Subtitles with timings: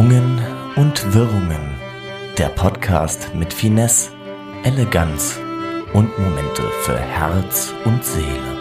[0.00, 0.40] Schwungen
[0.76, 1.74] und Wirrungen.
[2.38, 4.12] Der Podcast mit Finesse,
[4.64, 5.38] Eleganz
[5.92, 8.56] und Momente für Herz und Seele.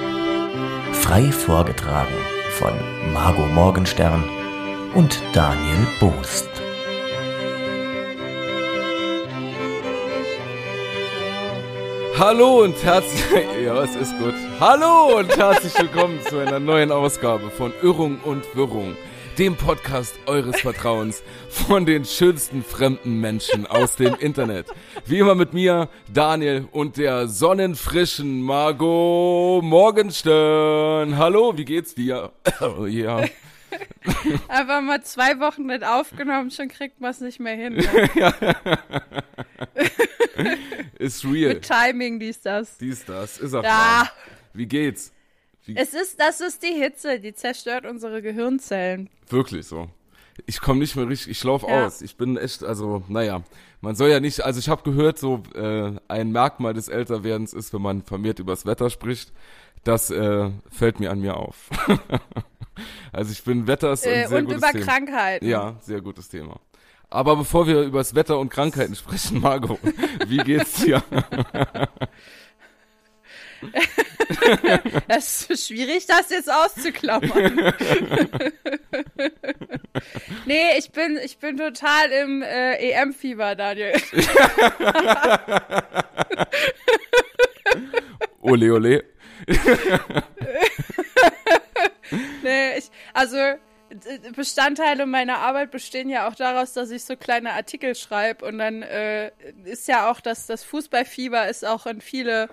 [0.92, 2.14] Frei vorgetragen
[2.58, 2.74] von
[3.14, 4.22] Margot Morgenstern
[4.96, 6.50] und Daniel Boost.
[12.18, 13.24] Hallo und herzlich,
[13.64, 14.34] ja, es ist gut.
[14.60, 18.98] Hallo und herzlich willkommen zu einer neuen Ausgabe von Irrung und Wirrung,
[19.40, 24.66] dem Podcast eures Vertrauens von den schönsten fremden Menschen aus dem Internet.
[25.06, 31.16] Wie immer mit mir, Daniel und der sonnenfrischen Margot Morgenstern.
[31.16, 32.34] Hallo, wie geht's dir?
[32.90, 33.24] ja.
[34.50, 37.76] Einfach mal zwei Wochen nicht aufgenommen, schon kriegt man es nicht mehr hin.
[37.76, 38.58] Ne?
[41.00, 41.54] ist real.
[41.54, 42.78] Mit Timing, dies, das.
[42.78, 44.12] Dies, das, ist auch Ja.
[44.52, 45.14] Wie geht's?
[45.76, 49.10] Es ist, das ist die Hitze, die zerstört unsere Gehirnzellen.
[49.30, 49.90] Wirklich so.
[50.46, 51.86] Ich komme nicht mehr richtig, ich lauf Ja.
[51.86, 52.02] aus.
[52.02, 53.44] Ich bin echt, also, naja,
[53.82, 57.74] man soll ja nicht, also ich habe gehört, so äh, ein Merkmal des Älterwerdens ist,
[57.74, 59.34] wenn man vermehrt übers Wetter spricht.
[59.84, 61.70] Das äh, fällt mir an mir auf.
[63.12, 64.86] also ich bin Wetter ist ein Äh, sehr und gutes über Thema.
[64.86, 65.46] Krankheiten.
[65.48, 66.60] Ja, sehr gutes Thema.
[67.10, 69.80] Aber bevor wir über das Wetter und Krankheiten sprechen, Margot,
[70.28, 71.02] wie geht's dir?
[75.08, 77.56] Das ist schwierig, das jetzt auszuklammern.
[80.46, 83.94] nee, ich bin, ich bin total im äh, EM-Fieber, Daniel.
[88.42, 89.04] Ole, ole.
[92.42, 93.38] Nee, ich, also
[94.36, 98.84] Bestandteile meiner Arbeit bestehen ja auch daraus, dass ich so kleine Artikel schreibe und dann
[98.84, 99.32] äh,
[99.64, 102.50] ist ja auch, dass das Fußballfieber ist auch in viele,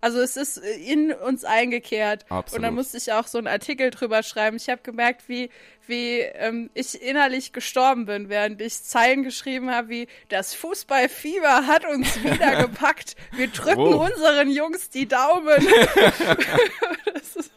[0.00, 2.64] also es ist in uns eingekehrt und Absolut.
[2.64, 4.56] dann musste ich auch so einen Artikel drüber schreiben.
[4.56, 5.50] Ich habe gemerkt, wie
[5.86, 11.86] wie ähm, ich innerlich gestorben bin, während ich Zeilen geschrieben habe, wie das Fußballfieber hat
[11.86, 13.16] uns wieder gepackt.
[13.32, 14.04] Wir drücken Oh.
[14.04, 15.56] unseren Jungs die Daumen.
[17.14, 17.50] das ist,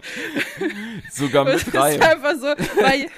[1.11, 2.01] Sogar mit ist rein.
[2.01, 3.09] einfach so, bei,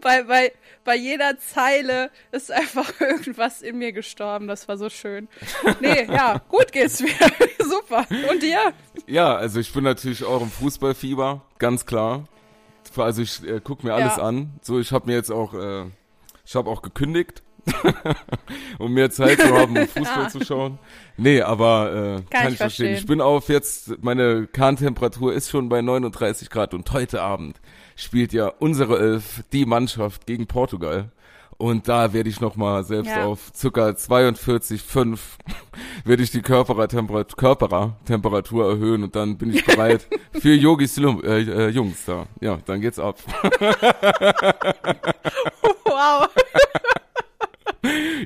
[0.00, 0.52] bei, bei,
[0.86, 4.48] bei jeder Zeile ist einfach irgendwas in mir gestorben.
[4.48, 5.28] Das war so schön.
[5.80, 7.10] Nee, ja, gut geht's mir.
[7.62, 8.06] Super.
[8.30, 8.72] Und dir?
[9.06, 12.24] Ja, also ich bin natürlich auch im Fußballfieber, ganz klar.
[12.96, 14.22] Also ich äh, guck mir alles Ja.
[14.22, 14.54] an.
[14.62, 15.84] So, ich habe mir jetzt auch, äh,
[16.46, 17.42] ich habe auch gekündigt,
[18.78, 20.28] um mehr Zeit zu haben, um Fußball Ah.
[20.28, 20.78] zu schauen.
[21.16, 21.94] Nee, aber äh,
[22.30, 22.58] kann, ich ich verstehen.
[22.58, 22.94] verstehen.
[22.94, 27.60] Ich bin auf jetzt, meine Kerntemperatur ist schon bei 39 Grad und heute Abend
[27.96, 31.10] spielt ja unsere Elf, die Mannschaft gegen Portugal.
[31.58, 33.24] Und da werde ich nochmal selbst Ja.
[33.24, 35.18] auf circa 42,5
[36.04, 40.06] werde ich die Körpertemperatur, Körpertemperatur erhöhen und dann bin ich bereit
[40.38, 41.02] für Yogis äh,
[41.40, 42.26] äh, Jungs da.
[42.42, 43.16] Ja, dann geht's ab.
[45.84, 46.28] Wow.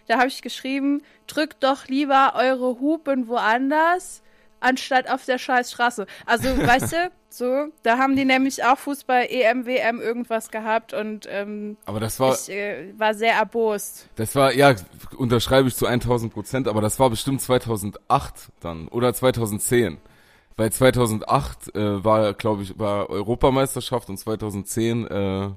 [0.07, 4.21] Da habe ich geschrieben, drückt doch lieber eure Hupen woanders,
[4.59, 6.05] anstatt auf der scheiß Straße.
[6.25, 11.27] Also, weißt du, so, da haben die nämlich auch Fußball, EM, WM, irgendwas gehabt und
[11.29, 14.09] ähm, Aber das war, ich äh, war sehr erbost.
[14.15, 14.73] das war, ja,
[15.15, 19.97] unterschreibe ich zu 1000 Prozent, aber das war bestimmt 2008 dann oder 2010.
[20.57, 25.49] Weil 2008 äh, war, glaube ich, war Europameisterschaft und 2010 äh,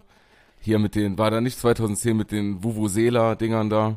[0.61, 3.97] hier mit den, war da nicht 2010 mit den Vuvuzela-Dingern da?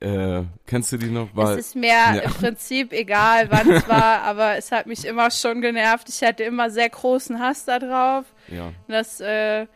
[0.00, 1.28] Äh, kennst du die noch?
[1.34, 2.12] War, es ist mir ja.
[2.20, 6.08] im Prinzip egal, wann es war, aber es hat mich immer schon genervt.
[6.08, 8.24] Ich hatte immer sehr großen Hass da drauf.
[8.48, 8.72] ja.
[8.88, 9.66] Das äh,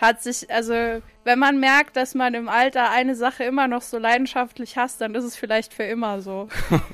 [0.00, 0.72] hat sich, also
[1.24, 5.14] wenn man merkt, dass man im Alter eine Sache immer noch so leidenschaftlich hasst, dann
[5.14, 6.48] ist es vielleicht für immer so.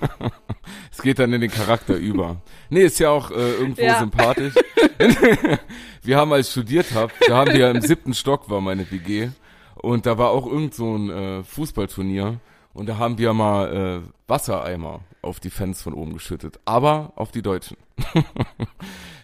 [0.91, 2.37] Es geht dann in den Charakter über.
[2.71, 3.99] Nee, ist ja auch äh, irgendwo Ja.
[3.99, 4.55] sympathisch.
[6.03, 9.29] wir haben, als ich studiert hab, da haben wir im siebten Stock war meine WG
[9.75, 12.39] und da war auch irgend so ein äh, Fußballturnier
[12.75, 17.31] und da haben wir mal äh, Wassereimer auf die Fans von oben geschüttet, aber auf
[17.33, 17.77] die Deutschen.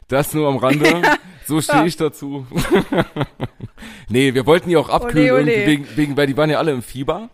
[0.08, 1.02] Das nur am Rande.
[1.46, 2.46] So stehe ich dazu.
[4.08, 5.66] nee, wir wollten die auch abkühlen, Ole, ole.
[5.66, 7.28] Wegen, wegen, weil die waren ja alle im Fieber.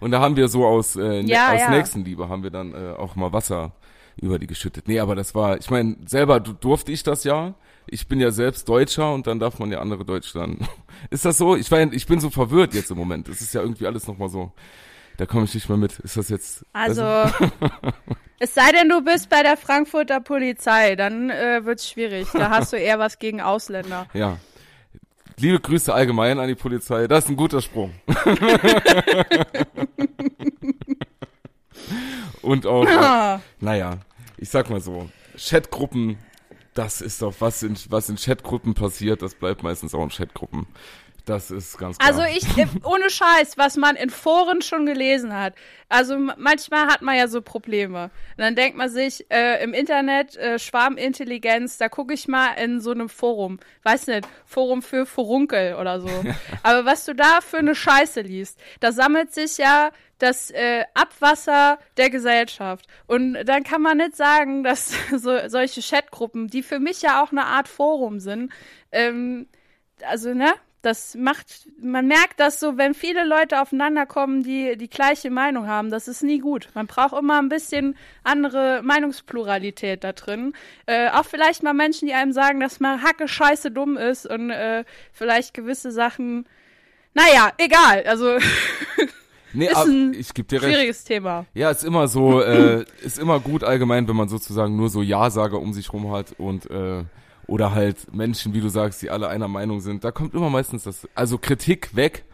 [0.00, 1.70] Und da haben wir so aus, äh, ne, Ja, aus ja.
[1.70, 3.72] Nächstenliebe haben wir dann äh, auch mal Wasser
[4.16, 4.88] über die geschüttet.
[4.88, 7.54] Nee, aber das war, ich meine, selber du- durfte ich das ja.
[7.86, 10.58] Ich bin ja selbst Deutscher und dann darf man ja andere Deutsche dann.
[11.10, 11.54] Ist das so?
[11.56, 13.28] Ich, mein, ich bin so verwirrt jetzt im Moment.
[13.28, 14.52] Es ist ja irgendwie alles nochmal so.
[15.16, 15.98] Da komme ich nicht mehr mit.
[15.98, 16.64] Ist das jetzt.
[16.72, 17.02] Also,
[18.38, 22.28] es sei denn, du bist bei der Frankfurter Polizei, dann äh, wird's schwierig.
[22.32, 24.06] Da hast du eher was gegen Ausländer.
[24.14, 24.38] Ja.
[25.38, 27.06] Liebe Grüße allgemein an die Polizei.
[27.06, 27.92] Das ist ein guter Sprung.
[32.42, 33.98] Und auch, Ah, naja,
[34.36, 36.18] ich sag mal so, Chatgruppen,
[36.74, 40.66] das ist doch, was in, was in Chatgruppen passiert, das bleibt meistens auch in Chatgruppen.
[41.30, 42.08] Das ist ganz klar.
[42.08, 45.54] Also ich, äh, ohne Scheiß, was man in Foren schon gelesen hat.
[45.88, 48.10] Also manchmal hat man ja so Probleme.
[48.36, 52.80] Und dann denkt man sich, äh, im Internet, äh, Schwarmintelligenz, da gucke ich mal in
[52.80, 53.60] so einem Forum.
[53.84, 56.08] Weiß nicht, Forum für Furunkel oder so.
[56.64, 61.78] Aber was du da für eine Scheiße liest, da sammelt sich ja das äh, Abwasser
[61.96, 62.88] der Gesellschaft.
[63.06, 67.30] Und dann kann man nicht sagen, dass so, solche Chatgruppen, die für mich ja auch
[67.30, 68.52] eine Art Forum sind,
[68.90, 69.46] ähm,
[70.02, 70.54] also, ne?
[70.82, 75.66] Das macht, man merkt das so, wenn viele Leute aufeinander kommen, die die gleiche Meinung
[75.66, 76.68] haben, das ist nie gut.
[76.74, 80.54] Man braucht immer ein bisschen andere Meinungspluralität da drin.
[80.86, 84.50] Äh, auch vielleicht mal Menschen, die einem sagen, dass man hacke scheiße dumm ist und
[84.50, 86.46] äh, vielleicht gewisse Sachen,
[87.14, 88.04] naja, egal.
[88.06, 88.38] Also,
[89.52, 90.72] nee, ist ein ich geb dir recht.
[90.72, 91.46] schwieriges Thema.
[91.54, 95.58] Ja, ist immer so, äh, ist immer gut allgemein, wenn man sozusagen nur so Ja-Sager
[95.60, 97.04] um sich rum hat und äh,
[97.50, 100.04] oder halt Menschen, wie du sagst, die alle einer Meinung sind.
[100.04, 102.24] Da kommt immer meistens das, also Kritik weg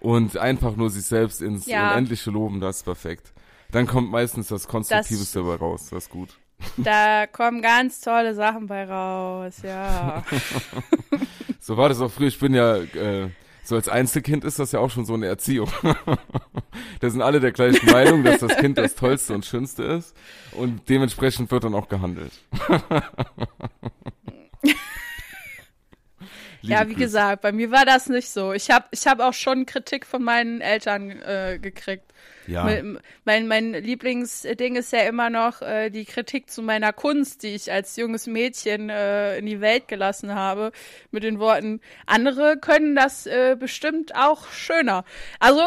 [0.00, 1.92] und einfach nur sich selbst ins Ja.
[1.92, 3.32] Unendliche loben, das ist perfekt.
[3.70, 6.36] Dann kommt meistens das Konstruktiveste dabei raus, das ist gut.
[6.78, 10.24] Da kommen ganz tolle Sachen bei raus, ja.
[11.60, 12.28] So war das auch früher.
[12.28, 13.28] Ich bin ja, äh,
[13.64, 15.68] so als Einzelkind ist das ja auch schon so eine Erziehung.
[17.00, 20.16] da sind alle der gleichen Meinung, dass das Kind das Tollste und Schönste ist.
[20.52, 22.32] Und dementsprechend wird dann auch gehandelt.
[26.66, 26.96] Ja, wie Grüße.
[26.96, 28.52] gesagt, bei mir war das nicht so.
[28.52, 32.12] Ich habe ich hab auch schon Kritik von meinen Eltern äh, gekriegt.
[32.46, 37.42] Ja, Mein, mein, mein Lieblingsding ist ja immer noch äh, die Kritik zu meiner Kunst,
[37.42, 40.72] die ich als junges Mädchen äh, in die Welt gelassen habe,
[41.10, 45.04] mit den Worten, andere können das äh, bestimmt auch schöner.
[45.40, 45.62] Also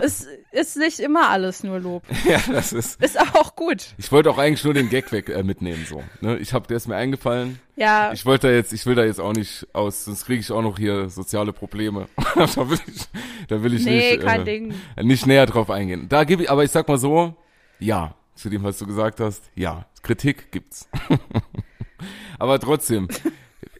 [0.00, 2.04] es ist nicht immer alles nur Lob.
[2.24, 3.02] ja, das ist.
[3.02, 3.94] Ist auch gut.
[3.98, 6.02] Ich wollte auch eigentlich nur den Gag weg äh, mitnehmen, so.
[6.20, 6.38] Ne?
[6.38, 7.58] Ich habe, der ist mir eingefallen.
[7.76, 10.52] Ja, Ich wollte da jetzt, ich will da jetzt auch nicht aus, sonst kriege ich
[10.52, 12.06] auch noch hier soziale Probleme.
[12.34, 13.02] da will ich,
[13.48, 14.22] da will ich nee, nicht.
[14.24, 14.74] kein äh, Ding.
[15.02, 16.06] nicht näher drauf eingehen.
[16.08, 17.36] Da gebe ich, aber ich sag mal so,
[17.78, 20.88] ja, zu dem, was du gesagt hast, ja, Kritik gibt's.
[22.38, 23.08] aber trotzdem,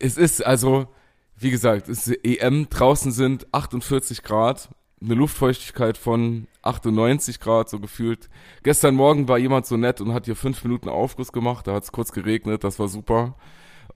[0.00, 0.86] es ist also,
[1.36, 4.68] wie gesagt, es ist EM, draußen sind 48 Grad,
[5.02, 8.30] eine Luftfeuchtigkeit von 98 Grad, so gefühlt.
[8.62, 11.92] Gestern Morgen war jemand so nett und hat hier fünf Minuten Aufguss gemacht, da hat's
[11.92, 13.34] kurz geregnet, das war super.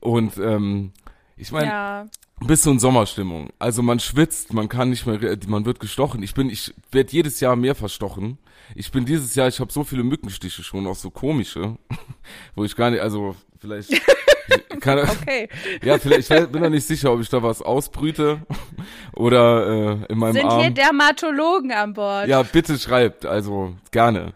[0.00, 0.92] Und ähm,
[1.36, 2.06] ich meine, Ja,
[2.40, 3.50] bis so in Sommerstimmung.
[3.58, 6.22] Also man schwitzt, man kann nicht mehr, man wird gestochen.
[6.22, 8.38] Ich bin, ich werde jedes Jahr mehr verstochen.
[8.74, 11.76] Ich bin dieses Jahr, ich habe so viele Mückenstiche schon, auch so komische,
[12.54, 13.90] wo ich gar nicht, also vielleicht,
[14.80, 15.48] kann, okay.
[15.82, 18.42] ja, vielleicht, ich bin noch nicht sicher, ob ich da was ausbrüte
[19.14, 20.74] oder äh, in meinem Sind hier Arm.
[20.74, 22.28] Dermatologen an Bord?
[22.28, 24.34] Ja, bitte schreibt, also gerne.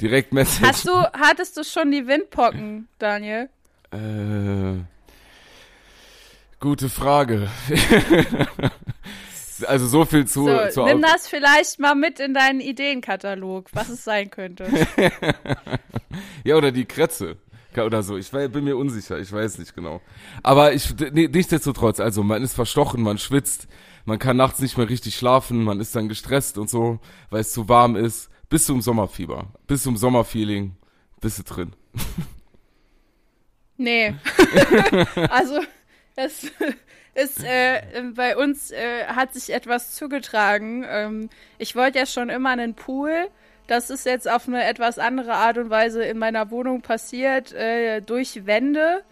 [0.00, 0.66] Direkt Message.
[0.66, 3.48] Hast du, hattest du schon die Windpocken, Daniel?
[3.92, 4.82] Äh,
[6.64, 7.50] gute Frage.
[9.66, 13.90] also so viel zu, So, zu nimm das vielleicht mal mit in deinen Ideenkatalog, was
[13.90, 14.66] es sein könnte.
[16.44, 17.38] Ja, oder die Kretze.
[17.76, 18.16] Oder so.
[18.16, 19.18] Ich bin mir unsicher.
[19.18, 20.00] Ich weiß nicht genau.
[20.44, 23.66] Aber ich, nee, nichtsdestotrotz, also man ist verstochen, man schwitzt,
[24.04, 27.52] man kann nachts nicht mehr richtig schlafen, man ist dann gestresst und so, weil es
[27.52, 28.30] zu warm ist.
[28.48, 29.48] Bis zum Sommerfieber.
[29.66, 30.76] Bis zum Sommerfeeling.
[31.20, 31.72] Bist du drin.
[33.76, 34.14] Nee.
[35.30, 35.58] also,
[36.16, 36.44] das
[37.14, 37.82] ist, äh,
[38.14, 40.84] bei uns äh, hat sich etwas zugetragen.
[40.88, 43.28] Ähm, ich wollte ja schon immer einen Pool.
[43.66, 48.00] Das ist jetzt auf eine etwas andere Art und Weise in meiner Wohnung passiert, äh,
[48.00, 49.02] durch Wände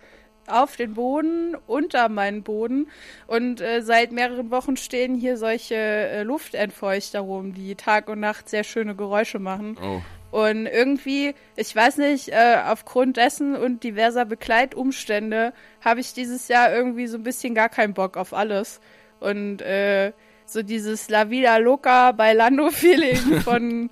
[0.46, 2.88] auf den Boden, unter meinen Boden.
[3.26, 8.48] Und äh, seit mehreren Wochen stehen hier solche äh, Luftentfeuchter rum, die Tag und Nacht
[8.48, 9.78] sehr schöne Geräusche machen.
[9.82, 10.02] Oh.
[10.32, 16.72] Und irgendwie, ich weiß nicht, äh, aufgrund dessen und diverser Begleitumstände habe ich dieses Jahr
[16.72, 18.80] irgendwie so ein bisschen gar keinen Bock auf alles.
[19.20, 20.12] Und äh,
[20.46, 23.90] so dieses La Vida Loca bei Lando-Feeling von,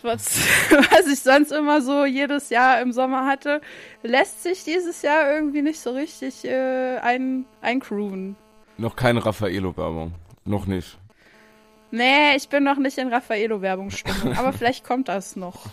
[0.00, 3.60] was, was ich sonst immer so jedes Jahr im Sommer hatte,
[4.02, 8.36] lässt sich dieses Jahr irgendwie nicht so richtig äh, ein, eingrooven.
[8.78, 10.14] Noch keine Raffaello-Werbung.
[10.46, 10.96] Noch nicht.
[11.90, 15.66] Nee, ich bin noch nicht in Raffaello-Werbungsstimmung, aber vielleicht kommt das noch.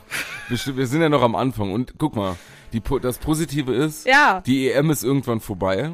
[0.47, 2.35] Wir, sind ja noch am Anfang und guck mal,
[2.73, 5.91] die, das Positive ist, Ja, die EM ist irgendwann vorbei.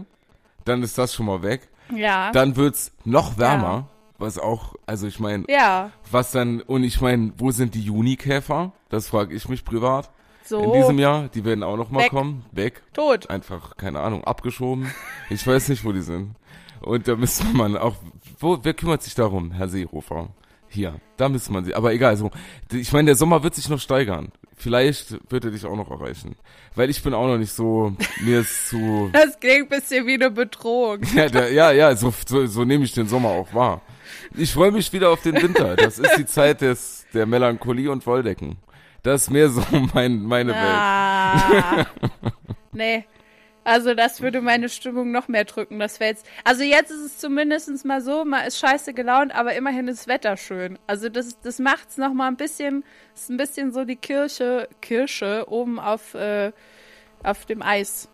[0.65, 1.69] Dann ist das schon mal weg.
[1.95, 3.87] ja, Dann wird's noch wärmer.
[4.19, 8.71] Was auch, also ich meine, ja, was dann, und ich meine, wo sind die Junikäfer?
[8.89, 10.11] Das frage ich mich privat.
[10.43, 12.11] so, In diesem Jahr, die werden auch noch mal Weg.
[12.11, 12.45] kommen.
[12.51, 12.83] Weg.
[12.93, 13.27] tot.
[13.31, 14.91] Einfach, keine Ahnung, abgeschoben.
[15.31, 16.35] Ich weiß nicht, wo die sind.
[16.81, 17.95] Und da müsste man auch,
[18.39, 20.29] wo, wer kümmert sich darum, Herr Seehofer?
[20.67, 22.31] Hier, da müsste man sie, aber egal, so,
[22.71, 24.31] ich meine, der Sommer wird sich noch steigern.
[24.55, 26.35] Vielleicht wird er dich auch noch erreichen.
[26.75, 30.13] Weil ich bin auch noch nicht so, mir ist zu, Das klingt ein bisschen wie
[30.13, 31.01] eine Bedrohung.
[31.15, 33.81] ja, der, ja, ja, so, so, so nehme ich den Sommer auch wahr.
[34.35, 35.75] Ich freue mich wieder auf den Winter.
[35.75, 38.57] Das ist die Zeit des, der Melancholie und Wolldecken.
[39.03, 40.61] Das ist mehr so mein, meine Welt.
[40.61, 41.85] Ah,
[42.71, 43.05] nee.
[43.63, 45.79] Also das würde meine Stimmung noch mehr drücken.
[45.79, 46.25] Das wäre jetzt.
[46.43, 50.35] Also jetzt ist es zumindest mal so, man ist scheiße gelaunt, aber immerhin ist Wetter
[50.35, 50.79] schön.
[50.87, 55.45] Also das, das macht's noch mal ein bisschen, ist ein bisschen so die Kirsche, Kirsche
[55.47, 56.51] oben auf, äh,
[57.23, 58.09] auf dem Eis.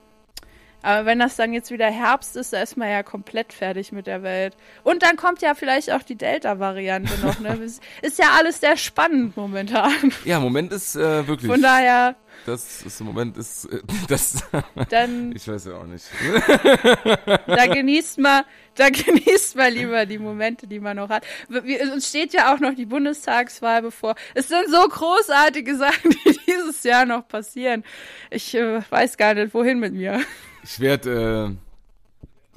[0.83, 4.07] Aber wenn das dann jetzt wieder Herbst ist, da ist man ja komplett fertig mit
[4.07, 4.55] der Welt.
[4.83, 7.39] Und dann kommt ja vielleicht auch die Delta-Variante noch.
[7.39, 7.57] Ne?
[8.01, 10.13] Ist ja alles sehr spannend momentan.
[10.23, 11.51] Ja, im Moment ist äh, wirklich.
[11.51, 12.15] Von daher,
[12.47, 14.41] Das ist im Moment ist äh, das.
[14.89, 16.05] dann ich weiß ja auch nicht.
[17.45, 18.43] da genießt man,
[18.75, 21.25] da genießt man lieber die Momente, die man noch hat.
[21.49, 24.15] Wir, uns steht ja auch noch die Bundestagswahl bevor.
[24.33, 27.83] Es sind so großartige Sachen, die dieses Jahr noch passieren.
[28.31, 30.21] Ich äh, weiß gar nicht, wohin mit mir.
[30.63, 31.57] Ich werde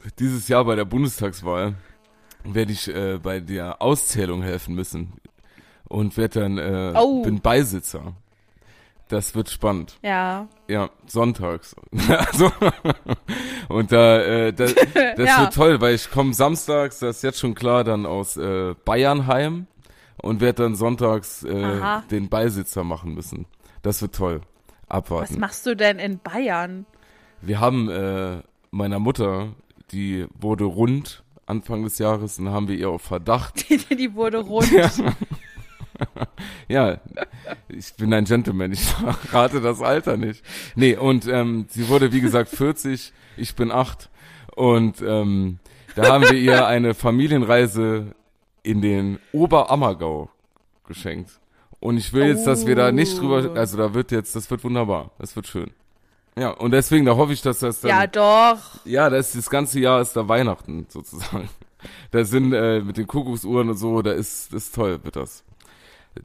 [0.07, 1.75] äh, dieses Jahr bei der Bundestagswahl
[2.45, 5.15] werde ich äh, bei der Auszählung helfen müssen
[5.89, 7.23] und werde dann äh, Oh.
[7.23, 8.15] bin Beisitzer.
[9.11, 9.99] Das wird spannend.
[10.03, 10.47] Ja.
[10.69, 11.75] Ja, sonntags.
[12.09, 12.51] also,
[13.69, 14.65] und da, äh, da,
[15.17, 15.41] das Ja.
[15.43, 19.27] wird toll, weil ich komme samstags, das ist jetzt schon klar, dann aus äh, Bayern
[19.27, 19.67] heim
[20.23, 23.47] und werde dann sonntags äh, den Beisitzer machen müssen.
[23.83, 24.43] Das wird toll.
[24.87, 25.41] Was Abwarten.
[25.41, 26.87] machst du denn in Bayern?
[27.43, 29.49] Wir haben äh, meiner Mutter,
[29.91, 33.69] die wurde rund Anfang des Jahres und haben wir ihr auf Verdacht.
[33.71, 34.71] Die, die wurde rund.
[34.71, 34.89] Ja,
[37.69, 38.83] ich bin ein Gentleman, ich
[39.33, 40.45] rate das Alter nicht.
[40.75, 44.09] Nee, und ähm, sie wurde wie gesagt 40, ich bin 8
[44.57, 45.59] und ähm,
[45.95, 48.15] da haben wir ihr eine Familienreise
[48.63, 50.31] in den Oberammergau
[50.87, 51.41] geschenkt.
[51.81, 53.55] Und ich will jetzt, dass wir da nicht drüber, Oh.
[53.59, 55.71] also da wird jetzt, das wird wunderbar, das wird schön.
[56.39, 58.59] Ja, und deswegen, da hoffe ich, dass das dann Ja, doch.
[58.85, 61.49] Ja, das, das ganze Jahr ist da Weihnachten sozusagen.
[62.11, 65.43] Da sind äh, mit den Kuckucksuhren und so, da ist, das ist toll, wird das.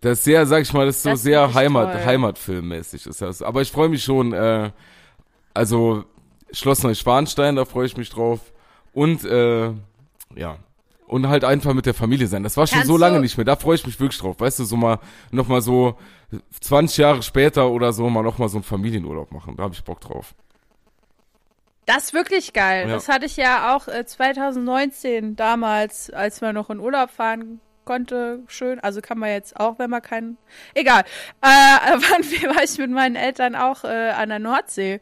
[0.02, 2.06] Das ist sehr, sag ich mal, das ist so Das ist sehr Heimat, toll.
[2.06, 3.42] Heimatfilmmäßig ist das.
[3.42, 4.72] Aber ich freue mich schon, äh,
[5.54, 6.06] also
[6.52, 8.40] Schloss Neuschwanstein, da freue ich mich drauf.
[8.94, 9.72] Und äh,
[10.36, 10.58] ja.
[11.08, 12.42] Und halt einfach mit der Familie sein.
[12.42, 13.46] Das war schon Kannst so lange nicht mehr.
[13.46, 14.40] Da freue ich mich wirklich drauf.
[14.40, 15.00] Weißt du, so mal,
[15.30, 15.98] noch mal so
[16.62, 19.56] 20 Jahre später oder so mal noch mal so einen Familienurlaub machen.
[19.56, 20.34] Da habe ich Bock drauf.
[21.86, 22.88] Das ist wirklich geil.
[22.88, 22.96] Ja.
[22.96, 28.44] Das hatte ich ja auch äh, 2019 damals, als man noch in Urlaub fahren konnte,
[28.48, 28.80] schön.
[28.80, 30.38] Also kann man jetzt auch, wenn man keinen.
[30.74, 31.04] Egal.
[31.42, 35.00] Äh, wann war ich mit meinen Eltern auch äh, an der Nordsee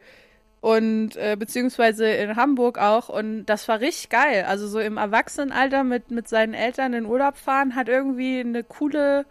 [0.60, 4.44] und äh, beziehungsweise in Hamburg auch und das war richtig geil.
[4.48, 9.26] Also so im Erwachsenenalter mit mit seinen Eltern in Urlaub fahren hat irgendwie eine coole,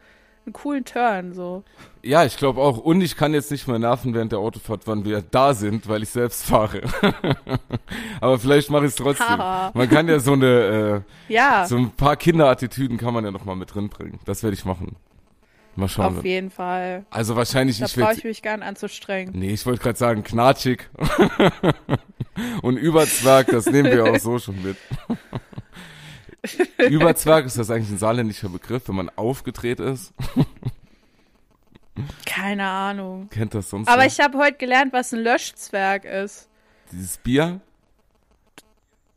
[0.45, 1.63] einen coolen Turn so.
[2.01, 2.77] Ja, ich glaube auch.
[2.77, 6.03] Und ich kann jetzt nicht mehr nerven während der Autofahrt, wann wir da sind, weil
[6.03, 6.81] ich selbst fahre.
[8.21, 9.37] Aber vielleicht mache ich es trotzdem.
[9.37, 13.45] Man kann ja so eine, Ja, äh, so ein paar Kinderattitüden kann man ja noch
[13.45, 14.19] mal mit drin bringen.
[14.25, 14.95] Das werde ich machen.
[15.75, 16.17] Mal schauen.
[16.19, 17.05] auf jeden Fall.
[17.09, 19.33] Also wahrscheinlich, Da ich brauche werde, ich mich gar nicht anzustrengen.
[19.37, 20.87] nee, ich wollte gerade sagen, knatschig.
[22.61, 24.77] Und Überzwerg, das nehmen wir auch so schon mit.
[26.77, 30.13] Überzwerg, ist das eigentlich ein saarländischer Begriff, wenn man aufgedreht ist?
[32.25, 33.29] Keine Ahnung.
[33.29, 34.07] Kennt das sonst Aber wer?
[34.07, 36.49] ich habe heute gelernt, was ein Löschzwerg ist.
[36.91, 37.61] Dieses Bier?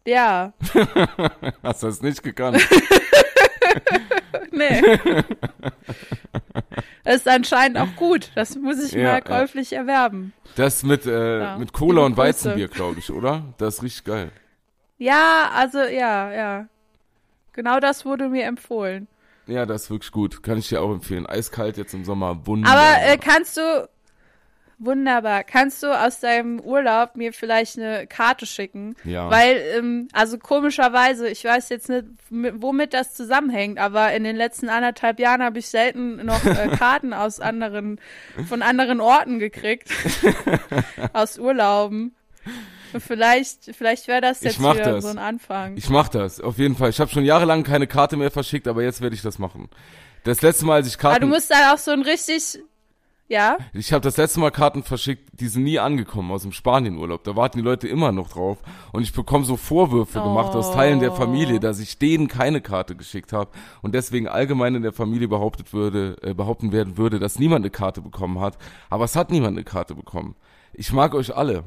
[0.07, 0.53] Ja,
[1.65, 2.61] Hast du das nicht gekannt?
[4.53, 4.81] nee.
[7.03, 8.31] das ist anscheinend auch gut.
[8.37, 9.21] Das muss ich Ja, mal ja.
[9.23, 10.33] käuflich erwerben.
[10.55, 11.59] Das mit, äh, Ja.
[11.59, 12.17] mit Cola und.
[12.17, 13.43] Weizenbier, glaube ich, oder?
[13.59, 14.31] Das richtig geil.
[14.99, 16.69] Ja, also ja, ja.
[17.57, 19.09] Genau das wurde mir empfohlen.
[19.49, 20.43] Ja, das ist wirklich gut.
[20.43, 21.27] Kann ich dir auch empfehlen.
[21.27, 22.79] Eiskalt jetzt im Sommer, wunderbar.
[22.79, 23.89] Aber äh, kannst du
[24.79, 25.43] Wunderbar.
[25.43, 28.95] Kannst du aus deinem Urlaub mir vielleicht eine Karte schicken?
[29.05, 29.31] Ja.
[29.31, 34.37] Weil, ähm, also komischerweise, ich weiß jetzt nicht, mit- womit das zusammenhängt, aber in den
[34.37, 37.99] letzten anderthalb Jahren habe ich selten noch äh, Karten aus anderen,
[38.51, 39.89] von anderen Orten gekriegt.
[41.15, 42.15] aus Urlauben.
[42.99, 45.05] Vielleicht, vielleicht wäre das jetzt wieder das.
[45.05, 45.77] so ein Anfang.
[45.77, 46.91] Ich mach das, auf jeden Fall.
[46.91, 49.69] Ich habe schon jahrelang keine Karte mehr verschickt, aber jetzt werde ich das machen.
[50.25, 52.59] Das letzte Mal, als ich aber du Karten, musst dann auch so ein richtig,
[53.29, 53.59] ja?
[53.73, 57.23] ich habe das letzte Mal Karten verschickt, die sind nie angekommen aus dem Spanienurlaub.
[57.25, 58.59] Da warten die Leute immer noch drauf
[58.93, 61.17] und ich bekomme so Vorwürfe gemacht aus Teilen der Oh.
[61.17, 63.51] Familie, dass ich denen keine Karte geschickt habe
[63.83, 67.71] und deswegen allgemein in der Familie behauptet würde, äh, behaupten werden würde, dass niemand eine
[67.71, 68.59] Karte bekommen hat.
[68.91, 70.35] Aber es hat niemand eine Karte bekommen.
[70.73, 71.65] Ich mag euch alle.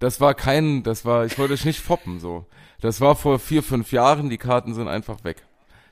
[0.00, 2.46] Das war kein, das war, ich wollte euch nicht foppen so.
[2.80, 5.44] Das war vor vier, fünf Jahren, die Karten sind einfach weg.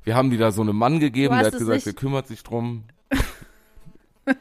[0.03, 2.43] Wir haben die da so einem Mann gegeben, der hat es gesagt, der kümmert sich
[2.43, 2.85] drum.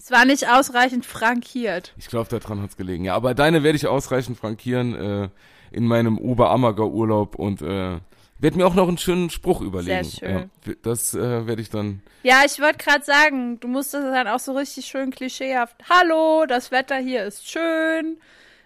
[0.00, 1.92] Es war nicht ausreichend frankiert.
[1.98, 3.04] Ich glaube, daran hat's gelegen.
[3.04, 5.28] Ja, aber deine werde ich ausreichend frankieren äh,
[5.72, 7.98] in meinem Oberammergau Urlaub und äh,
[8.38, 10.04] werde mir auch noch einen schönen Spruch überlegen.
[10.04, 10.50] Sehr schön.
[10.66, 12.02] Ja, das äh, werde ich dann.
[12.22, 15.76] Ja, ich wollte gerade sagen, du musst das dann auch so richtig schön klischeehaft.
[15.88, 18.18] Hallo, das Wetter hier ist schön.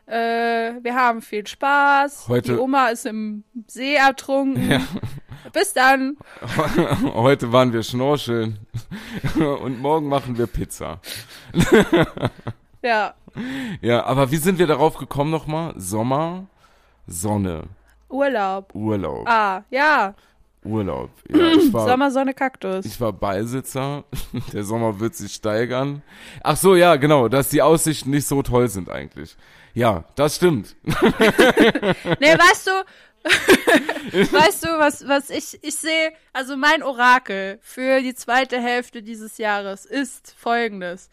[0.07, 2.29] Äh, wir haben viel Spaß.
[2.29, 4.85] Heute- Die Oma ist im See ertrunken.
[5.52, 6.17] Bis dann.
[7.14, 8.59] Heute waren wir schnorcheln
[9.37, 11.00] und morgen machen wir Pizza.
[12.83, 13.14] Ja,
[13.81, 15.73] Ja, aber wie sind wir darauf gekommen nochmal?
[15.76, 16.47] Sommer,
[17.07, 17.64] Sonne,
[18.12, 18.75] Urlaub.
[18.75, 20.14] Urlaub, Ah, ja.
[20.64, 21.11] Urlaub.
[21.28, 22.85] Ja, ich war, Sommer, Sonne, Kaktus.
[22.85, 24.04] Ich war Beisitzer.
[24.52, 26.02] Der Sommer wird sich steigern.
[26.42, 29.37] Ach so, ja, genau, dass die Aussichten nicht so toll sind eigentlich.
[29.75, 30.76] Ja, das stimmt.
[32.21, 32.71] Nee, weißt du,
[34.33, 39.38] weißt du, was, was ich, ich sehe, also mein Orakel für die zweite Hälfte dieses
[39.38, 41.09] Jahres ist folgendes.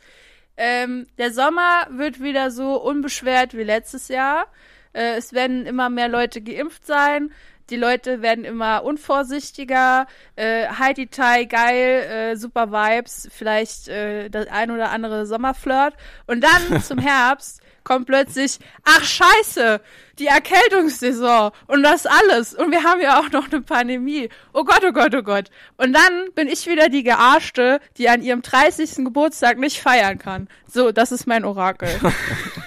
[0.58, 4.46] Ähm, der Sommer wird wieder so unbeschwert wie letztes Jahr.
[4.94, 7.32] Äh, es werden immer mehr Leute geimpft sein.
[7.70, 10.08] Die Leute werden immer unvorsichtiger.
[10.36, 15.94] Äh, Heidi Tai, geil, äh, super Vibes, vielleicht äh, das ein oder andere Sommerflirt.
[16.26, 19.82] Und dann zum Herbst kommt plötzlich, ach scheiße,
[20.20, 22.54] die Erkältungssaison und das alles.
[22.54, 24.30] Und wir haben ja auch noch eine Pandemie.
[24.54, 25.50] Oh Gott, oh Gott, oh Gott.
[25.78, 29.06] Und dann bin ich wieder die Gearschte, die an ihrem 30.
[29.06, 30.50] Geburtstag nicht feiern kann.
[30.68, 31.90] So, das ist mein Orakel.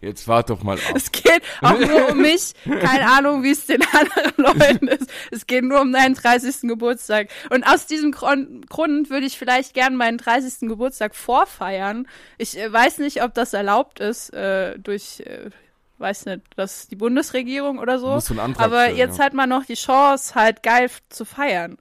[0.00, 0.94] Jetzt wart doch mal ab.
[0.94, 2.54] Es geht auch nur um mich.
[2.64, 5.10] Keine Ahnung, wie es den anderen Leuten ist.
[5.30, 6.62] Es geht nur um deinen 30.
[6.62, 7.28] Geburtstag.
[7.50, 10.68] Und aus diesem Grund, würde ich vielleicht gern meinen 30.
[10.68, 12.06] Geburtstag vorfeiern.
[12.38, 15.50] Ich äh, weiß nicht, ob das erlaubt ist äh, durch, äh,
[15.98, 18.08] weiß nicht, das die Bundesregierung oder so.
[18.08, 19.24] Musst du einen Antrag Aber stellen, jetzt ja.
[19.24, 21.76] hat man noch die Chance, halt geil zu feiern.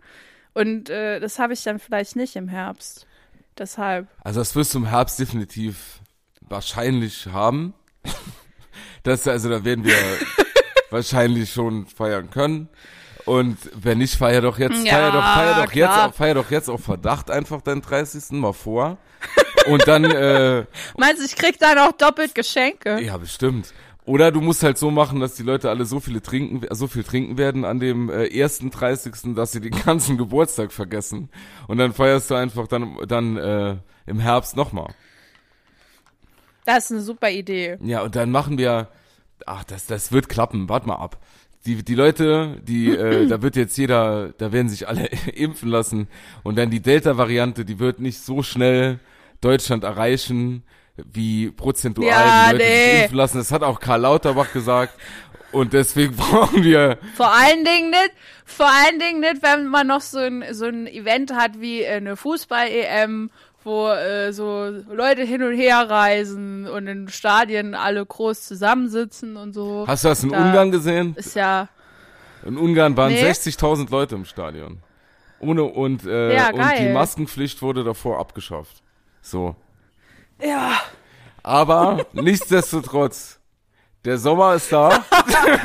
[0.53, 3.07] Und äh, das habe ich dann vielleicht nicht im Herbst.
[3.57, 4.07] Deshalb.
[4.23, 6.01] Also das wirst du im Herbst definitiv
[6.41, 7.73] wahrscheinlich haben.
[9.03, 9.95] Das, also da werden wir
[10.89, 12.67] wahrscheinlich schon feiern können.
[13.25, 16.07] Und wenn nicht, feier doch jetzt, Ja, feier doch, feier doch jetzt, klar.
[16.09, 18.31] auf- feier doch jetzt auf Verdacht einfach deinen 30.
[18.31, 18.97] mal vor.
[19.67, 20.65] Und dann, äh,
[20.97, 22.99] Meinst du, ich krieg dann auch doppelt Geschenke?
[23.01, 23.73] ja, bestimmt.
[24.05, 27.03] Oder du musst halt so machen, dass die Leute alle so viele trinken, so viel
[27.03, 31.29] trinken werden an dem äh, ersten 30., dass sie den ganzen Geburtstag vergessen.
[31.67, 33.75] Und dann feierst du einfach dann, dann äh,
[34.07, 34.93] im Herbst nochmal.
[36.69, 37.79] Das ist eine super Idee.
[37.81, 38.89] Ja, und dann machen wir,
[39.47, 41.17] ach, das, das wird klappen, wart mal ab.
[41.65, 46.07] Die, die Leute, die, äh, da wird jetzt jeder, da werden sich alle impfen lassen.
[46.43, 48.99] Und dann die Delta-Variante, die wird nicht so schnell
[49.41, 50.61] Deutschland erreichen,
[51.11, 53.01] wie prozentual Ja, die Leute sich nee.
[53.01, 53.37] impfen lassen.
[53.39, 54.93] Das hat auch Karl Lauterbach gesagt.
[55.51, 58.11] Und deswegen brauchen wir, Vor allen Dingen nicht,
[58.45, 61.95] vor allen Dingen nicht, wenn man noch so ein, so ein Event hat wie äh,
[61.95, 63.31] eine Fußball-EM,
[63.69, 69.53] wo äh, so Leute hin und her reisen und in Stadien alle groß zusammensitzen und
[69.53, 69.85] so.
[69.87, 71.13] hast du das in Da- Ungarn gesehen?
[71.15, 71.67] Ist ja,
[72.45, 73.23] In Ungarn waren Nee.
[73.23, 74.79] 60.000 Leute im Stadion.
[75.39, 78.81] Ohne, und, äh, Ja, und die Maskenpflicht wurde davor abgeschafft.
[79.21, 79.55] So.
[80.41, 80.71] ja,
[81.43, 83.38] Aber nichtsdestotrotz,
[84.05, 84.89] der Sommer ist da.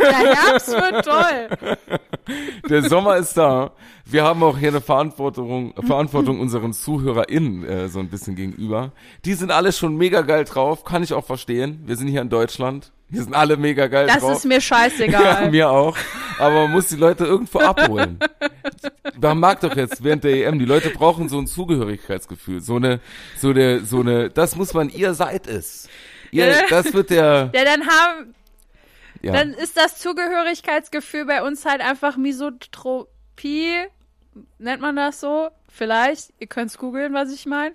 [0.01, 1.99] der Herbst wird toll.
[2.71, 3.73] Der Sommer ist da.
[4.07, 8.93] Wir haben auch hier eine Verantwortung, Verantwortung unseren ZuhörerInnen äh, so ein bisschen gegenüber.
[9.27, 11.83] Die sind alle schon mega geil drauf, kann ich auch verstehen.
[11.85, 12.93] Wir sind hier in Deutschland.
[13.11, 14.39] Wir sind alle mega geil Das drauf.
[14.39, 15.51] ist mir ja, scheißegal.
[15.51, 15.97] mir auch.
[16.39, 18.19] Aber man muss die Leute irgendwo abholen.
[19.21, 22.61] Man mag doch jetzt während der EM, die Leute brauchen so ein Zugehörigkeitsgefühl.
[22.61, 23.01] So eine,
[23.39, 25.89] so eine, so eine, das muss man, ihr seid es.
[26.35, 28.35] Ihr, das wird der, Ja, dann haben,
[29.23, 29.33] ja.
[29.33, 33.85] dann ist das Zugehörigkeitsgefühl bei uns halt einfach Misotropie,
[34.59, 35.49] nennt man das so?
[35.69, 37.75] Vielleicht, ihr könnt's googeln, was ich meine.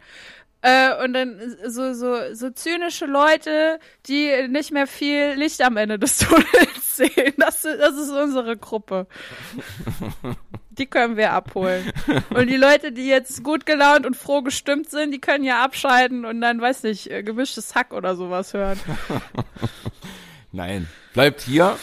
[0.61, 5.97] Äh, und dann so, so, so zynische Leute, die nicht mehr viel Licht am Ende
[5.97, 7.33] des Tunnels sehen.
[7.37, 9.07] Das, das ist unsere Gruppe.
[10.79, 11.91] Die können wir abholen.
[12.29, 16.25] Und die Leute, die jetzt gut gelaunt und froh gestimmt sind, die können ja abschalten
[16.25, 18.79] und dann, weiß nicht, äh, gemischtes Hack oder sowas hören.
[20.51, 21.77] Nein, bleibt hier.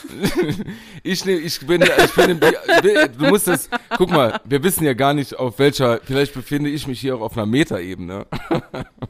[1.03, 5.15] ich, ne, ich bin, ich bin du musst das, guck mal, wir wissen ja gar
[5.15, 8.27] nicht auf welcher, vielleicht befinde ich mich hier auch auf einer Metaebene,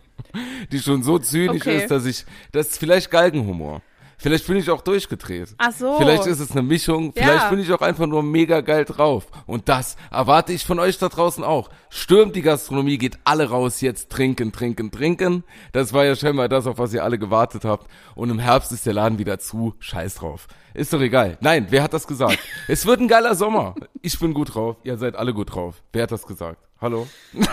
[0.72, 1.78] die schon so zynisch Okay.
[1.78, 3.80] ist, dass ich, das ist vielleicht Galgenhumor.
[4.18, 5.54] Vielleicht bin ich auch durchgedreht.
[5.58, 5.98] Ach so.
[5.98, 7.12] Vielleicht ist es eine Mischung.
[7.14, 7.24] Ja.
[7.24, 9.26] Vielleicht bin ich auch einfach nur mega geil drauf.
[9.46, 11.68] Und das erwarte ich von euch da draußen auch.
[11.90, 15.44] Stürmt die Gastronomie, geht alle raus jetzt trinken, trinken, trinken.
[15.72, 17.90] Das war ja scheinbar das, auf was ihr alle gewartet habt.
[18.14, 19.74] Und im Herbst ist der Laden wieder zu.
[19.80, 20.48] Scheiß drauf.
[20.72, 21.36] Ist doch egal.
[21.40, 22.38] Nein, wer hat das gesagt?
[22.68, 23.74] es wird ein geiler Sommer.
[24.00, 24.76] Ich bin gut drauf.
[24.82, 25.82] Ihr seid alle gut drauf.
[25.92, 26.58] Wer hat das gesagt?
[26.80, 27.06] Hallo?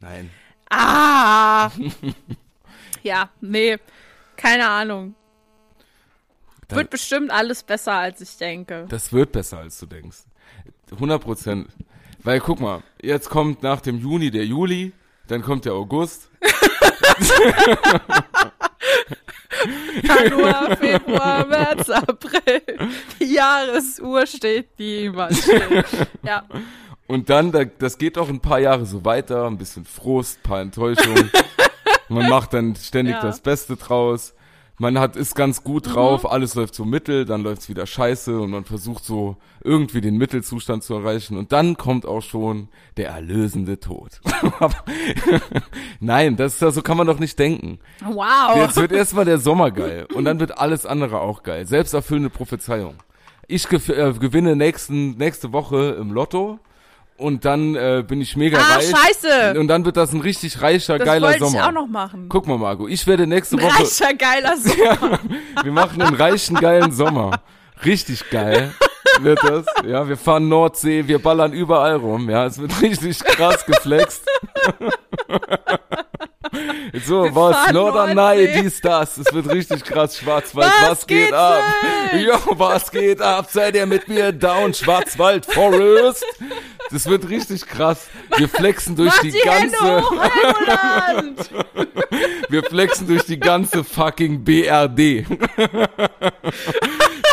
[0.00, 0.30] Nein.
[0.70, 1.70] Ah!
[3.04, 3.78] ja, nee,
[4.36, 5.14] keine Ahnung.
[6.66, 8.86] Dann- Wird bestimmt alles besser, als ich denke.
[8.88, 10.18] Das wird besser, als du denkst.
[10.90, 11.68] 100 Prozent.
[12.22, 14.92] Weil guck mal, jetzt kommt nach dem Juni der Juli,
[15.28, 16.28] dann kommt der August.
[20.02, 22.62] Januar, Februar, März, April.
[23.20, 25.84] Die Jahresuhr steht niemals still.
[26.22, 26.44] Ja,
[27.06, 30.60] Und dann, da- das geht auch ein paar Jahre so weiter, ein bisschen Frust, paar
[30.60, 31.30] Enttäuschungen.
[32.08, 33.22] Man macht dann ständig Ja.
[33.22, 34.34] das Beste draus.
[34.76, 38.50] Man hat, ist ganz gut drauf, alles läuft so mittel, dann läuft's wieder scheiße und
[38.50, 41.38] man versucht so irgendwie den Mittelzustand zu erreichen.
[41.38, 44.20] Und dann kommt auch schon der erlösende Tod.
[46.00, 47.78] Nein, das ist ja, so kann man doch nicht denken.
[48.04, 48.56] wow.
[48.56, 51.66] Jetzt wird erstmal der Sommer geil und dann wird alles andere auch geil.
[51.66, 52.96] Selbsterfüllende Prophezeiung.
[53.46, 56.58] Ich äh, gewinne nächsten, nächste Woche im Lotto
[57.16, 58.90] und dann äh, bin ich mega Ah, reich.
[58.90, 59.58] scheiße.
[59.58, 61.58] Und dann wird das ein richtig reicher, Das geiler wollte Sommer.
[61.58, 62.26] ich auch noch machen.
[62.28, 65.18] Guck mal, Marco, ich werde nächste Ein Woche, reicher, geiler Sommer.
[65.62, 67.40] wir machen einen reichen, geilen Sommer.
[67.84, 68.72] Richtig geil
[69.20, 69.64] wird das.
[69.86, 72.28] Ja, wir fahren Nordsee, wir ballern überall rum.
[72.30, 74.26] Ja, es wird richtig krass geflext.
[77.06, 77.72] So, Wir was?
[77.72, 79.18] Norderney, dies, das.
[79.18, 80.18] Es wird richtig krass.
[80.18, 81.62] Schwarzwald, Was was, geht geht ab?
[82.14, 83.48] Jo, was geht ab?
[83.50, 84.72] Seid ihr mit mir down?
[84.72, 86.24] Schwarzwald Forest?
[86.90, 88.06] Das wird richtig krass.
[88.36, 90.12] Wir flexen durch die, die ganze, hoch,
[92.48, 95.26] wir flexen durch die ganze fucking BRD.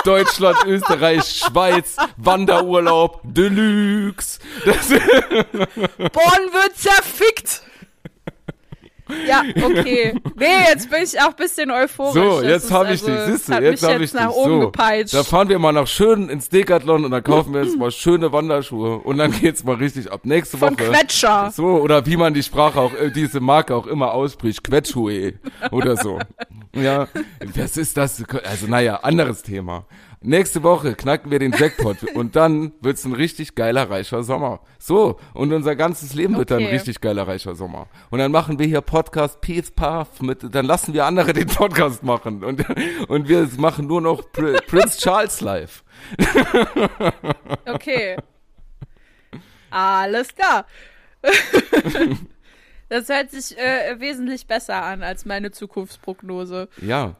[0.03, 4.39] Deutschland, Österreich, Schweiz, Wanderurlaub, Deluxe.
[4.65, 7.61] Bonn wird zerfickt!
[9.27, 10.15] Ja, okay.
[10.35, 12.13] Nee, jetzt bin ich auch ein bisschen euphorisch.
[12.13, 14.13] So, Das jetzt habe ich also- dich, siehst du, jetzt habe jetzt ich dich.
[14.13, 15.13] nach oben So, gepeitscht.
[15.13, 18.31] da fahren wir mal nach schön ins Decathlon und dann kaufen wir uns mal schöne
[18.31, 20.21] Wanderschuhe und dann geht's mal richtig ab.
[20.23, 20.89] Nächste Von Woche.
[20.89, 21.51] Quetscher.
[21.55, 25.33] So, oder wie man die Sprache auch, äh, diese Marke auch immer ausspricht, Quetschue
[25.71, 26.19] oder so.
[26.73, 27.09] Ja,
[27.53, 28.23] was ist das?
[28.45, 29.83] Also naja, anderes Thema.
[30.23, 34.59] Nächste Woche knacken wir den Jackpot und dann wird's ein richtig geiler, reicher Sommer.
[34.77, 37.87] So, und unser ganzes Leben wird dann ein richtig geiler, reicher Sommer.
[38.11, 42.03] Und dann machen wir hier Podcast Peace Path mit, dann lassen wir andere den Podcast
[42.03, 42.63] machen und,
[43.09, 45.83] und wir machen nur noch Pr Prince Charles live.
[47.65, 48.17] Okay.
[49.71, 50.65] Alles klar.
[52.91, 56.67] Das hört sich äh, wesentlich besser an als meine Zukunftsprognose.
[56.81, 57.15] Ja.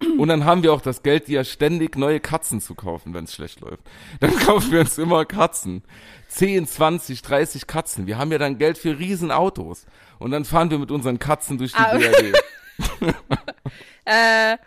[0.18, 3.34] Und dann haben wir auch das Geld, dir ständig neue Katzen zu kaufen, wenn es
[3.34, 3.82] schlecht läuft.
[4.20, 5.82] Dann kaufen wir uns immer Katzen.
[6.28, 8.06] 10, 20, 30 Katzen.
[8.06, 9.86] Wir haben ja dann Geld für Riesenautos.
[10.18, 12.34] Und dann fahren wir mit unseren Katzen durch die Ah, BRD.
[14.08, 14.58] Äh,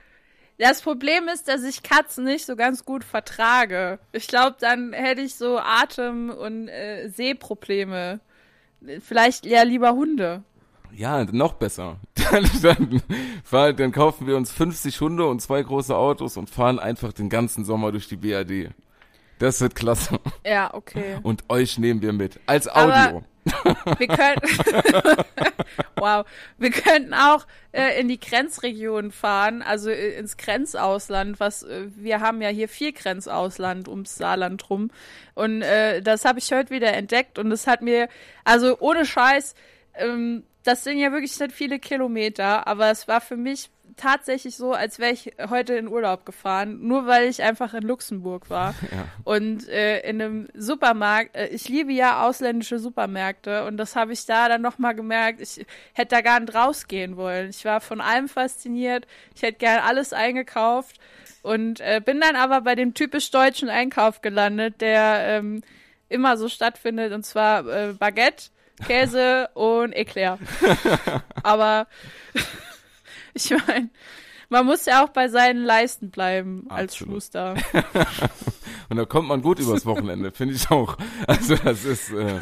[0.58, 4.00] das Problem ist, dass ich Katzen nicht so ganz gut vertrage.
[4.12, 8.20] Ich glaube, dann hätte ich so Atem- und äh, Sehprobleme.
[9.00, 10.44] Vielleicht eher lieber Hunde.
[10.96, 11.98] Ja, noch besser.
[12.32, 13.02] Dann, dann,
[13.44, 17.30] fahren, dann kaufen wir uns 50 Hunde und zwei große Autos und fahren einfach den
[17.30, 18.70] ganzen Sommer durch die BRD.
[19.40, 20.20] Das wird klasse.
[20.46, 21.18] Ja, okay.
[21.24, 22.40] Und euch nehmen wir mit.
[22.46, 23.24] Als Aber- Audio.
[23.98, 25.24] Wir könnten,
[25.96, 26.26] wow,
[26.60, 32.20] wir könnten auch äh, in die Grenzregion fahren, also äh, ins Grenzausland, was äh, wir
[32.20, 34.92] haben ja hier viel Grenzausland ums Saarland rum
[35.34, 38.08] und äh, das habe ich heute wieder entdeckt und es hat mir,
[38.44, 39.56] also ohne Scheiß,
[39.96, 44.74] ähm, das sind ja wirklich nicht viele Kilometer, aber es war für mich tatsächlich so,
[44.74, 48.76] als wäre ich heute in Urlaub gefahren, nur weil ich einfach in Luxemburg war.
[48.92, 49.06] Ja.
[49.24, 54.26] Und äh, in einem Supermarkt, äh, ich liebe ja ausländische Supermärkte und das habe ich
[54.26, 57.50] da dann nochmal gemerkt, ich hätte da gar nicht rausgehen wollen.
[57.50, 59.06] Ich war von allem fasziniert,
[59.36, 61.00] ich hätte gern alles eingekauft
[61.44, 65.62] und äh, bin dann aber bei dem typisch deutschen Einkauf gelandet, der ähm,
[66.08, 68.50] immer so stattfindet und zwar äh, Baguette,
[68.86, 70.40] Käse und Eclair.
[71.44, 71.88] Aber
[73.34, 73.90] ich meine,
[74.50, 77.14] man muss ja auch bei seinen Leisten bleiben als Absolut.
[77.16, 77.56] Schuster.
[78.90, 80.98] Und da kommt man gut übers Wochenende, finde ich auch.
[81.28, 82.40] Also das ist, äh,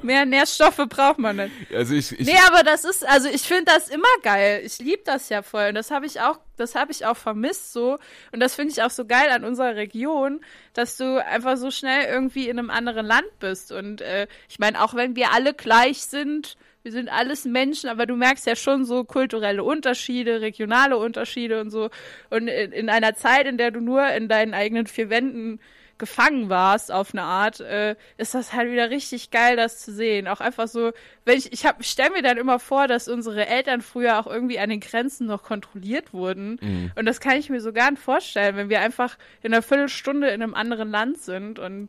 [0.04, 1.74] Mehr Nährstoffe braucht man nicht.
[1.74, 4.62] also ich, ich Nee, aber das ist, also ich finde das immer geil.
[4.64, 5.68] Ich liebe das ja voll.
[5.70, 7.98] Und das habe ich auch, das habe ich auch vermisst so.
[8.32, 10.40] Und das finde ich auch so geil an unserer Region,
[10.74, 13.72] dass du einfach so schnell irgendwie in einem anderen Land bist.
[13.72, 18.04] Und äh, ich meine, auch wenn wir alle gleich sind, wir sind alles Menschen, aber
[18.04, 21.88] du merkst ja schon so kulturelle Unterschiede, regionale Unterschiede und so.
[22.28, 25.60] Und in, in einer Zeit, in der du nur in deinen eigenen vier Wänden
[25.96, 30.28] gefangen warst auf eine Art, äh, ist das halt wieder richtig geil, das zu sehen.
[30.28, 30.92] Auch einfach so,
[31.24, 34.58] wenn ich, ich hab, stell mir dann immer vor, dass unsere Eltern früher auch irgendwie
[34.58, 36.58] an den Grenzen noch kontrolliert wurden.
[36.96, 40.28] Und das kann ich mir so gar nicht vorstellen, wenn wir einfach in einer Viertelstunde
[40.28, 41.58] in einem anderen Land sind.
[41.58, 41.88] Und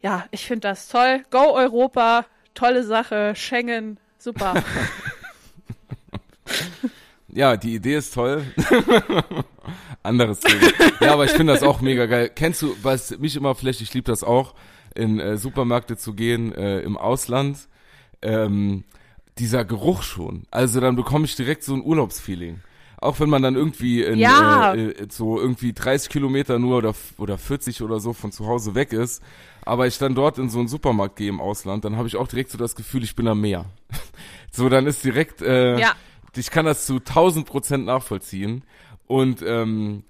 [0.00, 1.24] ja, ich finde das toll.
[1.30, 3.34] Go Europa, tolle Sache.
[3.36, 4.54] Schengen, super.
[7.28, 8.44] Ja, die Idee ist toll.
[10.04, 10.70] Anderes Thema.
[11.00, 12.30] Ja, aber ich finde das auch mega geil.
[12.32, 14.54] Kennst du, was mich immer vielleicht, ich liebe das auch,
[14.94, 17.58] in äh, Supermärkte zu gehen äh, im Ausland.
[18.22, 18.84] Ähm,
[19.38, 20.44] dieser Geruch schon.
[20.52, 22.60] Also dann bekomme ich direkt so ein Urlaubsfeeling.
[22.98, 24.72] Auch wenn man dann irgendwie in, Ja.
[24.74, 28.76] äh, äh, so irgendwie 30 Kilometer nur oder, oder 40 oder so von zu Hause
[28.76, 29.24] weg ist,
[29.64, 32.28] aber ich dann dort in so einen Supermarkt gehe im Ausland, dann habe ich auch
[32.28, 33.66] direkt so das Gefühl, ich bin am Meer.
[34.52, 35.92] so, dann ist direkt, äh, Ja.
[36.36, 38.64] ich kann das zu 1000 Prozent nachvollziehen.
[39.06, 40.04] Und, ähm,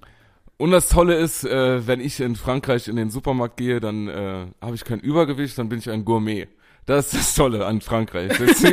[0.56, 4.46] und das Tolle ist, äh, wenn ich in Frankreich in den Supermarkt gehe, dann äh,
[4.60, 6.48] habe ich kein Übergewicht, dann bin ich ein Gourmet.
[6.86, 8.32] Das ist das Tolle an Frankreich.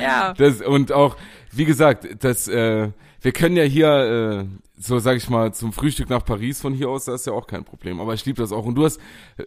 [0.00, 0.32] Ja.
[0.38, 1.16] das, und auch,
[1.50, 2.88] wie gesagt, das, äh,
[3.22, 4.44] wir können ja hier, äh,
[4.78, 7.46] so sag ich mal, zum Frühstück nach Paris von hier aus, das ist ja auch
[7.46, 8.00] kein Problem.
[8.00, 8.64] Aber ich liebe das auch.
[8.66, 9.00] Und du hast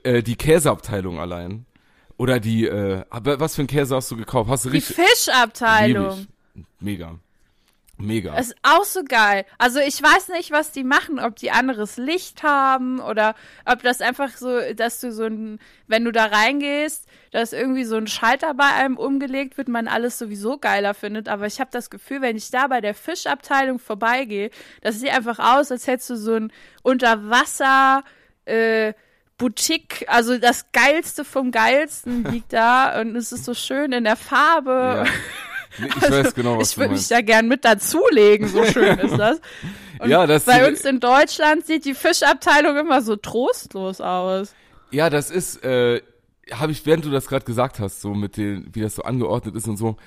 [0.04, 1.66] äh, die Käseabteilung allein.
[2.18, 4.50] Oder die, äh, aber was für ein Käse hast du gekauft?
[4.50, 4.96] Hast du Die richtig?
[4.96, 6.18] Fischabteilung.
[6.18, 6.64] Lieb ich.
[6.80, 7.20] Mega.
[7.97, 8.36] Mega.
[8.36, 9.45] Das ist auch so geil.
[9.58, 14.01] Also ich weiß nicht, was die machen, ob die anderes Licht haben oder ob das
[14.01, 18.53] einfach so, dass du so ein, wenn du da reingehst, dass irgendwie so ein Schalter
[18.53, 21.29] bei einem umgelegt wird, man alles sowieso geiler findet.
[21.29, 24.49] Aber ich habe das Gefühl, wenn ich da bei der Fischabteilung vorbeigehe,
[24.81, 26.51] das sieht einfach aus, als hättest du so ein
[26.84, 28.03] Unterwasser,
[28.43, 28.93] äh,
[29.38, 34.15] Boutique, also das Geilste vom Geilsten liegt da und es ist so schön in der
[34.15, 35.05] Farbe.
[35.05, 35.12] ja.
[35.80, 38.98] Nee, Ich weiß genau, was ich du würde mich da gern mit dazulegen, so schön
[39.00, 39.40] ist das.
[40.00, 44.54] Und Ja, das- bei uns in Deutschland sieht die Fischabteilung immer so trostlos aus.
[44.92, 46.02] Ja, das ist, äh,
[46.52, 49.56] habe ich, während du das gerade gesagt hast, so mit den, wie das so angeordnet
[49.56, 49.98] ist und so,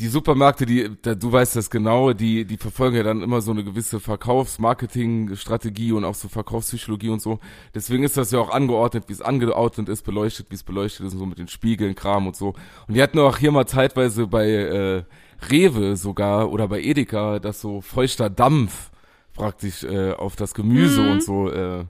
[0.00, 3.52] die Supermärkte, die, da, du weißt das genau, die, die verfolgen ja dann immer so
[3.52, 7.38] eine gewisse Verkaufs-Marketing-Strategie und auch so Verkaufspsychologie und so.
[7.74, 11.12] Deswegen ist das ja auch angeordnet, wie es angeordnet ist, beleuchtet, wie es beleuchtet ist
[11.12, 12.54] und so mit den Spiegeln, Kram und so.
[12.88, 15.02] Und die hatten auch hier mal zeitweise bei äh,
[15.50, 18.90] Rewe sogar oder bei Edeka, dass so feuchter Dampf
[19.34, 21.84] praktisch äh, auf das Gemüse und so äh,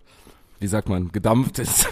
[0.65, 1.91] wie sagt man, gedampft ist.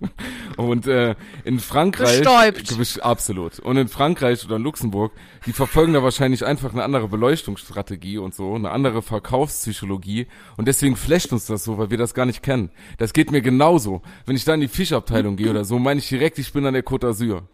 [0.58, 2.18] und äh, in Frankreich.
[2.18, 3.00] Bestäubt.
[3.02, 3.58] Absolut.
[3.60, 5.12] Und in Frankreich oder in Luxemburg,
[5.46, 10.26] die verfolgen da wahrscheinlich einfach eine andere Beleuchtungsstrategie und so, eine andere Verkaufspsychologie.
[10.58, 12.68] Und deswegen flasht uns das so, weil wir das gar nicht kennen.
[12.98, 14.02] Das geht mir genauso.
[14.26, 16.74] Wenn ich da in die Fischabteilung gehe oder so, meine ich direkt, ich bin an
[16.74, 17.44] der Côte d'Azur.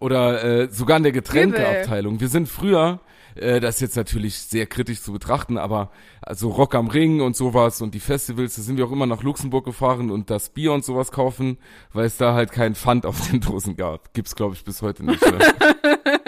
[0.00, 2.20] Oder äh, sogar in der Getränkeabteilung.
[2.20, 3.00] Wir sind früher,
[3.34, 5.90] äh, das ist jetzt natürlich sehr kritisch zu betrachten, aber
[6.22, 9.22] also Rock am Ring und sowas und die Festivals, da sind wir auch immer nach
[9.22, 11.58] Luxemburg gefahren und das Bier und sowas kaufen,
[11.92, 14.12] weil es da halt keinen Pfand auf den Dosen gab.
[14.14, 15.20] Gibt's glaube ich bis heute nicht.
[15.22, 15.38] Ne?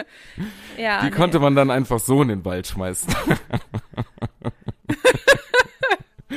[0.79, 1.11] Ja, Die nee.
[1.13, 3.15] konnte man dann einfach so in den Wald schmeißen.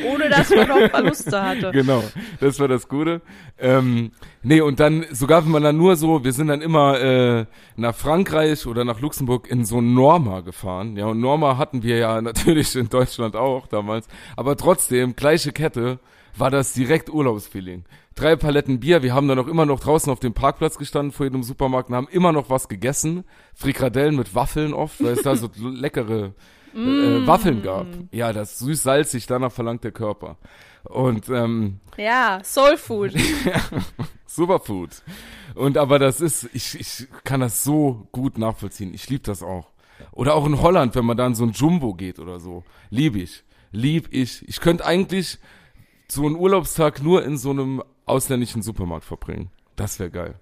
[0.04, 1.72] ohne dass man noch Verluste hatte.
[1.74, 2.04] genau,
[2.40, 3.22] das war das Gute.
[3.58, 4.12] Ähm,
[4.44, 7.96] nee, und dann, sogar wenn man dann nur so, wir sind dann immer äh, nach
[7.96, 10.98] Frankreich oder nach Luxemburg in so Norma gefahren.
[10.98, 14.08] Ja, und Norma hatten wir ja natürlich in Deutschland auch damals.
[14.36, 16.00] Aber trotzdem, gleiche Kette,
[16.38, 17.86] war das direkt Urlaubsfeeling.
[18.16, 21.26] Drei Paletten Bier, wir haben dann auch immer noch draußen auf dem Parkplatz gestanden vor
[21.26, 23.26] jedem Supermarkt und haben immer noch was gegessen.
[23.54, 26.34] Frikadellen mit Waffeln oft, weil es da so leckere
[26.76, 27.88] äh, Waffeln gab.
[28.12, 30.38] Ja, das süß-salzig, danach verlangt der Körper.
[30.84, 33.14] Und ähm, Ja, Soul Food.
[34.28, 34.90] Superfood.
[35.56, 38.94] Und aber das ist, ich, ich kann das so gut nachvollziehen.
[38.94, 39.72] Ich liebe das auch.
[40.12, 42.64] Oder auch in Holland, wenn man da in so ein Jumbo geht oder so.
[42.90, 43.44] Lieb ich.
[43.72, 44.48] Lieb ich.
[44.48, 45.40] Ich könnte eigentlich
[46.10, 49.50] so einen Urlaubstag nur in so einem ausländischen Supermarkt verbringen.
[49.76, 50.36] Das wäre geil.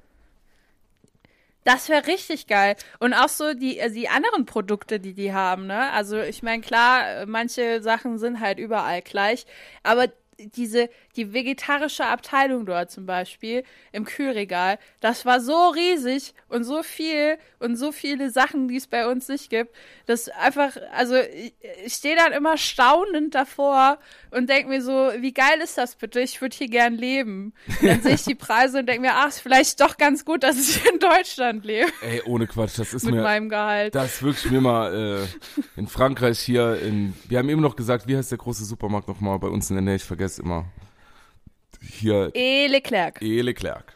[1.63, 2.75] Das wäre richtig geil.
[2.99, 5.91] Und auch so die, äh, die anderen Produkte, die die haben, ne?
[5.91, 9.45] Also ich meine, klar, äh, manche Sachen sind halt überall gleich,
[9.83, 10.07] aber
[10.55, 16.83] diese, die vegetarische Abteilung dort zum Beispiel im Kühlregal, das war so riesig und so
[16.83, 19.75] viel und so viele Sachen, die es bei uns nicht gibt.
[20.05, 21.53] Das einfach, also ich,
[21.85, 23.99] ich stehe dann immer staunend davor
[24.31, 26.19] und denke mir so, wie geil ist das bitte?
[26.21, 27.53] Ich würde hier gern leben.
[27.81, 30.43] Und dann sehe ich die Preise und denke mir, ach, ist vielleicht doch ganz gut,
[30.43, 31.91] dass ich in Deutschland lebe.
[32.01, 33.21] Ey, ohne Quatsch, das ist mit mir.
[33.21, 33.95] meinem Gehalt.
[33.95, 34.93] Das ist wirklich mir mal
[35.25, 37.13] äh, in Frankreich hier in.
[37.27, 39.83] Wir haben eben noch gesagt, wie heißt der große Supermarkt nochmal bei uns in der
[39.83, 39.95] Nähe?
[39.95, 40.65] Ich vergesse immer.
[41.81, 42.67] Hier E.
[42.67, 43.21] Leclerc.
[43.21, 43.41] E.
[43.41, 43.95] Leclerc.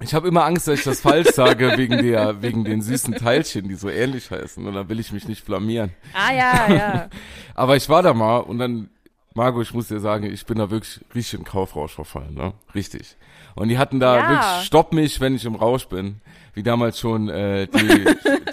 [0.00, 3.68] Ich habe immer Angst, dass ich das falsch sage wegen der wegen den süßen Teilchen,
[3.68, 4.66] die so ähnlich heißen.
[4.66, 5.90] Und dann will ich mich nicht blamieren.
[6.14, 7.08] Ah ja, ja.
[7.54, 8.90] Aber ich war da mal und dann,
[9.34, 12.52] Margot, ich muss dir sagen, ich bin da wirklich richtig in Kaufrausch verfallen, ne?
[12.74, 13.16] Richtig.
[13.54, 14.28] Und die hatten da Ja.
[14.30, 16.20] wirklich, stopp mich, wenn ich im Rausch bin.
[16.54, 18.04] Wie damals schon äh, die,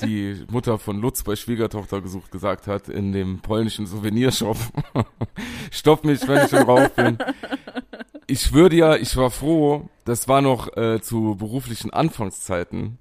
[0.05, 4.57] die Mutter von Lutz bei Schwiegertochter gesucht gesagt hat, in dem polnischen Souvenirshop.
[5.71, 7.17] stopp mich, wenn ich im Rausch bin.
[8.27, 12.99] Ich würde ja, ich war froh, das war noch äh, zu beruflichen Anfangszeiten,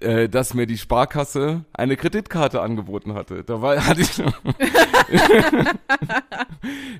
[0.00, 3.42] äh, dass mir die Sparkasse eine Kreditkarte angeboten hatte.
[3.42, 4.16] Da war, hatte ich,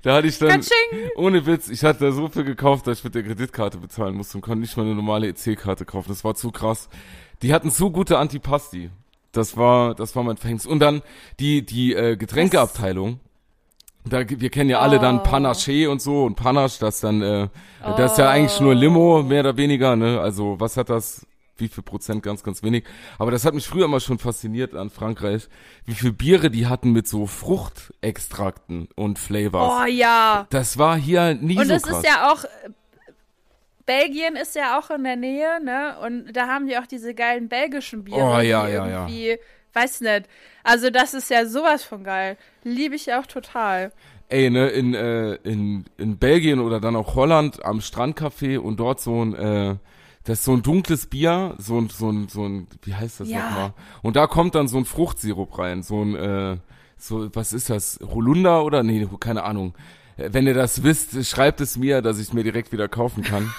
[0.02, 1.10] da hatte ich dann, Katsching!
[1.16, 4.38] ohne Witz, ich hatte da so viel gekauft, dass ich mit der Kreditkarte bezahlen musste
[4.38, 6.08] und konnte nicht mal eine normale EC-Karte kaufen.
[6.08, 6.88] Das war zu krass.
[7.42, 8.90] Die hatten so gute Antipasti.
[9.32, 10.66] Das war, das war mein Verhängnis.
[10.66, 11.02] Und dann
[11.38, 13.20] die, die äh, Getränkeabteilung.
[14.04, 15.22] Da, wir kennen ja alle dann Oh.
[15.22, 17.48] Panache und so und Panache, das dann, äh,
[17.96, 20.18] das ist ja eigentlich nur Limo, mehr oder weniger, ne?
[20.20, 21.26] Also, was hat das?
[21.58, 22.22] Wie viel Prozent?
[22.22, 22.84] Ganz, ganz wenig.
[23.18, 25.48] Aber das hat mich früher immer schon fasziniert an Frankreich,
[25.84, 29.72] wie viel Biere die hatten mit so Fruchtextrakten und Flavors.
[29.82, 30.46] Oh ja.
[30.50, 31.98] Das war hier nie Und so es krass.
[31.98, 32.44] ist ja auch,
[33.88, 35.96] Belgien ist ja auch in der Nähe, ne?
[36.04, 38.20] Und da haben die auch diese geilen belgischen Biere.
[38.20, 39.08] Oh, ja, ja, ja.
[39.72, 40.28] weiß nicht.
[40.62, 42.36] Also das ist ja sowas von geil.
[42.64, 43.90] Liebe ich auch total.
[44.28, 49.00] Ey, ne, in, äh, in, in Belgien oder dann auch Holland am Strandcafé und dort
[49.00, 49.76] so ein, äh,
[50.24, 53.30] das ist so ein dunkles Bier, so ein, so ein, so ein, wie heißt das
[53.30, 53.48] Ja.
[53.48, 53.72] nochmal?
[54.02, 56.56] Und da kommt dann so ein Fruchtsirup rein, so ein, äh,
[56.98, 57.98] so, was ist das?
[58.02, 58.82] Holunder oder?
[58.82, 59.74] Nee, keine Ahnung.
[60.18, 63.54] Wenn ihr das wisst, schreibt es mir, dass ich es mir direkt wieder kaufen kann.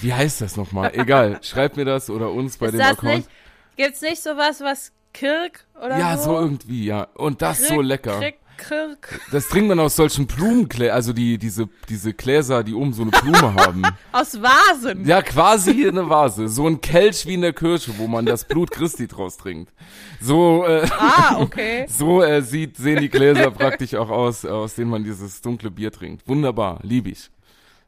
[0.00, 0.92] Wie heißt das nochmal?
[0.94, 3.16] Egal, schreibt mir das oder uns bei ist dem das Account.
[3.16, 3.28] nicht,
[3.76, 6.34] gibt's nicht sowas, was Kirk oder ja, so?
[6.34, 7.04] so irgendwie, ja.
[7.14, 8.20] Und das so Kirk, lecker.
[8.20, 9.20] Kirk, Kirk.
[9.32, 13.10] Das trinkt man aus solchen Blumengläsern, also die, diese, diese Gläser, die oben so eine
[13.10, 13.82] Blume haben.
[14.12, 15.04] Aus Vasen.
[15.06, 16.48] Ja, quasi eine Vase.
[16.48, 19.72] So ein Kelch wie in der Kirche, wo man das Blut Christi draus trinkt.
[20.20, 21.86] So, äh, Ah, okay.
[21.88, 25.90] so äh, sieht, sehen die Gläser praktisch auch aus, aus denen man dieses dunkle Bier
[25.90, 26.26] trinkt.
[26.28, 27.30] Wunderbar, lieb ich.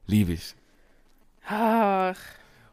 [0.07, 0.55] Lieb ich.
[1.47, 2.17] Ach.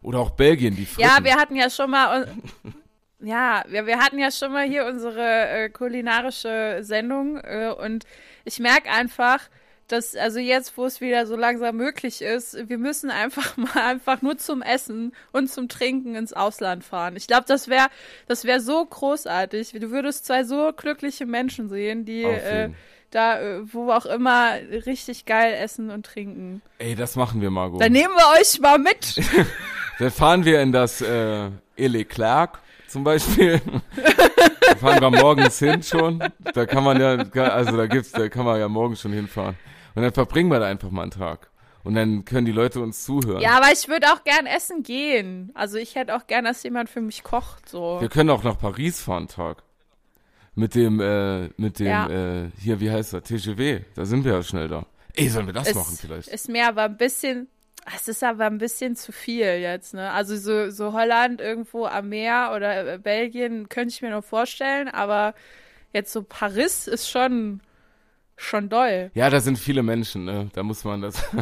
[0.02, 1.02] Oder auch Belgien, die Fritten.
[1.08, 2.28] Ja, wir hatten ja schon mal.
[3.22, 8.06] Ja, wir, wir hatten ja schon mal hier unsere äh, kulinarische Sendung äh, und
[8.46, 9.42] ich merke einfach,
[9.88, 14.22] dass, also jetzt, wo es wieder so langsam möglich ist, wir müssen einfach mal einfach
[14.22, 17.16] nur zum Essen und zum Trinken ins Ausland fahren.
[17.16, 17.88] Ich glaube, das wäre
[18.28, 19.72] das wäre so großartig.
[19.74, 22.70] Du würdest zwei so glückliche Menschen sehen, die äh,
[23.12, 24.54] da, äh, wo auch immer,
[24.86, 26.62] richtig geil essen und trinken.
[26.80, 27.82] Ey, das machen wir, Margot.
[27.82, 29.20] Dann nehmen wir euch mal mit.
[30.00, 32.60] Dann fahren wir in das äh, Ele Clark
[32.92, 33.62] zum Beispiel.
[34.62, 36.24] da fahren wir morgens hin schon.
[36.54, 37.16] Da kann man ja,
[37.50, 39.56] also da gibt's, da kann man ja morgen schon hinfahren.
[39.96, 41.50] Und dann verbringen wir da einfach mal einen Tag.
[41.84, 43.42] Und dann können die Leute uns zuhören.
[43.42, 45.50] Ja, aber ich würde auch gern essen gehen.
[45.56, 47.68] Also ich hätte auch gern, dass jemand für mich kocht.
[47.68, 48.00] So.
[48.00, 49.64] Wir können auch nach Paris fahren Tag.
[50.54, 52.10] Mit dem, äh, mit dem, Ja.
[52.10, 53.24] äh, hier, wie heißt der?
[53.24, 53.82] TGW.
[53.96, 54.86] Da sind wir ja schnell da.
[55.16, 56.28] Ey, sollen wir das Es machen vielleicht?
[56.28, 57.48] Ist mir aber ein bisschen,
[57.96, 60.12] es ist aber ein bisschen zu viel jetzt, ne?
[60.12, 64.88] Also so, so Holland irgendwo am Meer oder äh, Belgien könnte ich mir noch vorstellen,
[64.88, 65.34] aber
[65.94, 67.62] jetzt so Paris ist schon,
[68.38, 69.12] schon doll.
[69.14, 70.50] Ja, da sind viele Menschen, ne?
[70.54, 71.24] Da muss man das.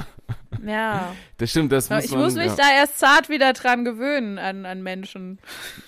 [0.66, 1.16] Ja.
[1.38, 2.22] das stimmt, das muss ich man.
[2.22, 2.56] muss mich ja.
[2.56, 5.40] da erst zart wieder dran gewöhnen an, an Menschen.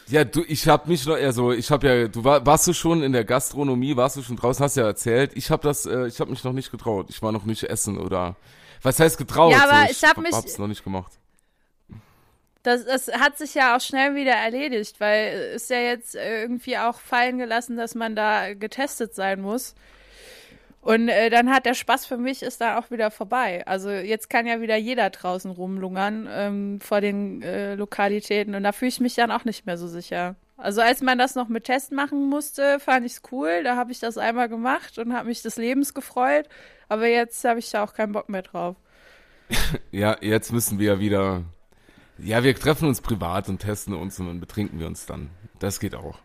[0.08, 2.74] Ja, du, ich hab mich noch eher so, ich hab ja, du war, warst du
[2.74, 5.32] schon in der Gastronomie, warst du schon draußen, hast ja erzählt.
[5.36, 7.08] Ich hab das, äh, ich hab mich noch nicht getraut.
[7.10, 8.36] Ich war noch nicht essen oder,
[8.82, 9.52] was heißt getraut?
[9.52, 11.12] Ja, aber so, ich hab mich- hab's noch nicht gemacht.
[12.64, 16.78] Das, das hat sich ja auch schnell wieder erledigt, weil es ist ja jetzt irgendwie
[16.78, 19.74] auch fallen gelassen, dass man da getestet sein muss.
[20.82, 23.66] Und äh, dann hat der Spaß für mich ist da auch wieder vorbei.
[23.68, 28.72] Also jetzt kann ja wieder jeder draußen rumlungern ähm, vor den äh, Lokalitäten und da
[28.72, 30.36] fühle ich mich dann auch nicht mehr so sicher.
[30.62, 33.64] Also als man das noch mit Test machen musste, fand ich's cool.
[33.64, 36.48] Da habe ich das einmal gemacht und habe mich des Lebens gefreut.
[36.88, 38.76] Aber jetzt habe ich da auch keinen Bock mehr drauf.
[39.92, 41.44] Ja, jetzt müssen wir wieder,
[42.18, 45.30] ja, wir treffen uns privat und testen uns und dann betrinken wir uns dann.
[45.60, 46.20] Das geht auch.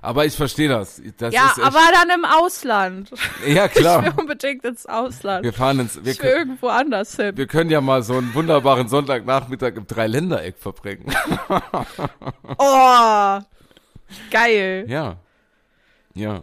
[0.00, 1.00] Aber ich verstehe das.
[1.18, 3.10] das ja, aber dann im Ausland.
[3.46, 4.14] ja Ich will klar.
[4.18, 5.44] unbedingt ins Ausland.
[5.44, 7.36] Wir fahren ins, wir, ich will können, irgendwo anders hin.
[7.36, 11.14] wir können ja mal so einen wunderbaren Sonntagnachmittag im Dreiländereck verbringen.
[12.58, 13.38] Oh,
[14.30, 14.84] geil.
[14.88, 15.16] Ja.
[16.14, 16.42] Ja.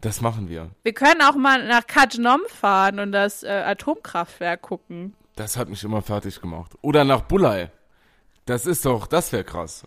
[0.00, 0.70] Das machen wir.
[0.82, 5.14] Wir können auch mal nach Kajnom fahren und das äh, Atomkraftwerk gucken.
[5.36, 6.72] Das hat mich immer fertig gemacht.
[6.80, 7.70] Oder nach Bulai.
[8.46, 9.84] Das ist doch, das wäre krass.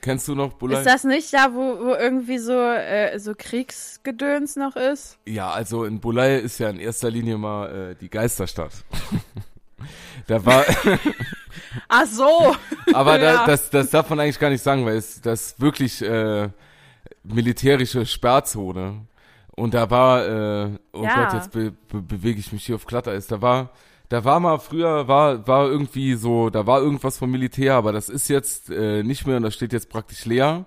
[0.00, 0.78] Kennst du noch Bulai?
[0.78, 5.18] Ist das nicht da, wo, wo irgendwie so, äh, so Kriegsgedöns noch ist?
[5.24, 8.72] Ja, also in Bulai ist ja in erster Linie mal äh, die Geisterstadt.
[10.26, 10.64] da war,
[11.88, 12.54] Ach so.
[12.94, 13.46] aber da, Ja.
[13.46, 16.48] das, das darf man eigentlich gar nicht sagen, weil es das wirklich äh,
[17.22, 19.06] militärische Sperrzone.
[19.56, 21.24] Und da war, äh, oh Ja.
[21.24, 23.26] Gott, jetzt be be bewege ich mich hier auf Glatteis.
[23.28, 23.70] Da war,
[24.08, 28.08] da war mal früher, war, war irgendwie so, da war irgendwas vom Militär, aber das
[28.08, 30.64] ist jetzt äh, nicht mehr und das steht jetzt praktisch leer.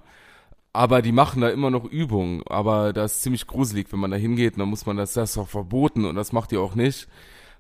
[0.74, 2.44] Aber die machen da immer noch Übungen.
[2.48, 4.54] Aber das ist ziemlich gruselig, wenn man da hingeht.
[4.54, 7.08] Und dann muss man das, das ist auch verboten und das macht ihr auch nicht.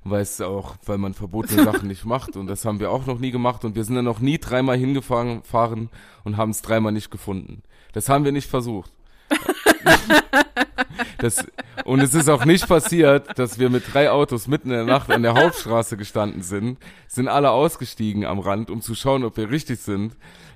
[0.10, 2.36] Weil es auch, weil man verbotene Sachen nicht macht.
[2.36, 3.66] Und das haben wir auch noch nie gemacht.
[3.66, 5.90] Und wir sind dann noch nie dreimal hingefahren fahren
[6.24, 7.64] und haben es dreimal nicht gefunden.
[7.94, 8.92] Das haben wir nicht versucht.
[11.20, 11.46] Das,
[11.86, 15.10] und es ist auch nicht passiert, dass wir mit drei Autos mitten in der Nacht
[15.10, 16.78] an der Hauptstraße gestanden sind,
[17.08, 20.16] sind alle ausgestiegen am Rand, um zu schauen, ob wir richtig sind.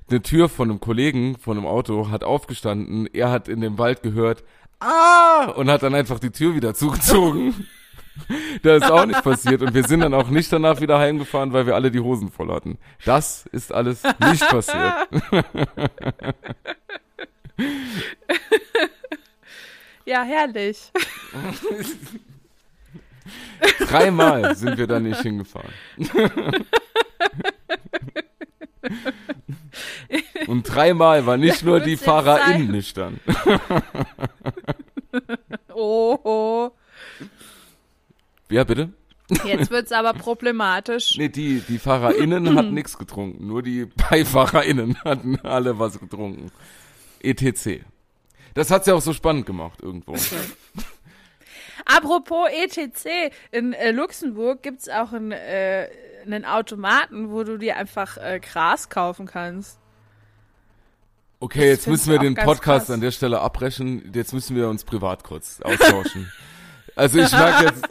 [0.10, 4.04] Eine Tür von einem Kollegen von einem Auto hat aufgestanden, er hat in dem Wald
[4.04, 4.43] gehört,
[4.80, 7.68] ah, und hat dann einfach die Tür wieder zugezogen.
[8.64, 11.66] Das ist auch nicht passiert und wir sind dann auch nicht danach wieder heimgefahren, weil
[11.66, 12.78] wir alle die Hosen voll hatten.
[13.05, 14.93] Das ist alles nicht passiert.
[20.05, 20.91] Ja, herrlich.
[23.80, 25.72] Dreimal sind wir da nicht hingefahren.
[30.47, 32.72] Und dreimal war nicht Ja, nur die FahrerInnen sein?
[32.72, 33.20] nüchtern.
[35.74, 36.72] Oh, oh.
[38.52, 38.89] Ja, bitte?
[39.45, 41.18] Jetzt wird's aber problematisch.
[41.18, 43.47] Nee, die, die FahrerInnen hatten nichts getrunken.
[43.47, 46.52] Nur die BeifahrerInnen hatten alle was getrunken.
[47.22, 47.86] ETC.
[48.54, 50.16] Das hat's ja auch so spannend gemacht irgendwo.
[51.86, 55.88] Apropos ETC, in äh, Luxemburg gibt's auch einen, äh,
[56.26, 59.80] einen Automaten, wo du dir einfach äh, Gras kaufen kannst.
[61.39, 62.89] Okay, jetzt find's müssen wir den Podcast krass.
[62.91, 64.12] an der Stelle abbrechen.
[64.14, 66.32] Jetzt müssen wir uns privat kurz austauschen.
[66.96, 67.84] Also ich merke jetzt,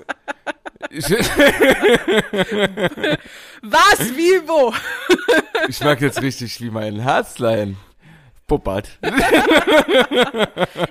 [0.91, 1.09] ich,
[3.63, 4.75] Was, wie, wo?
[5.69, 7.77] ich merke jetzt richtig, wie mein Herzlein
[8.47, 8.99] puppert.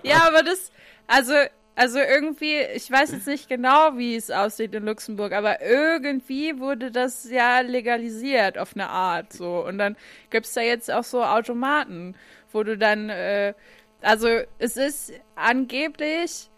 [0.03, 0.71] Ja, aber das,
[1.07, 1.33] also,
[1.75, 6.91] also irgendwie, ich weiß jetzt nicht genau, wie es aussieht in Luxemburg, aber irgendwie wurde
[6.91, 9.65] das ja legalisiert auf eine Art so.
[9.65, 9.97] Und dann
[10.29, 12.15] gibt's da jetzt auch so Automaten,
[12.51, 13.53] wo du dann, äh,
[14.01, 16.49] also es ist angeblich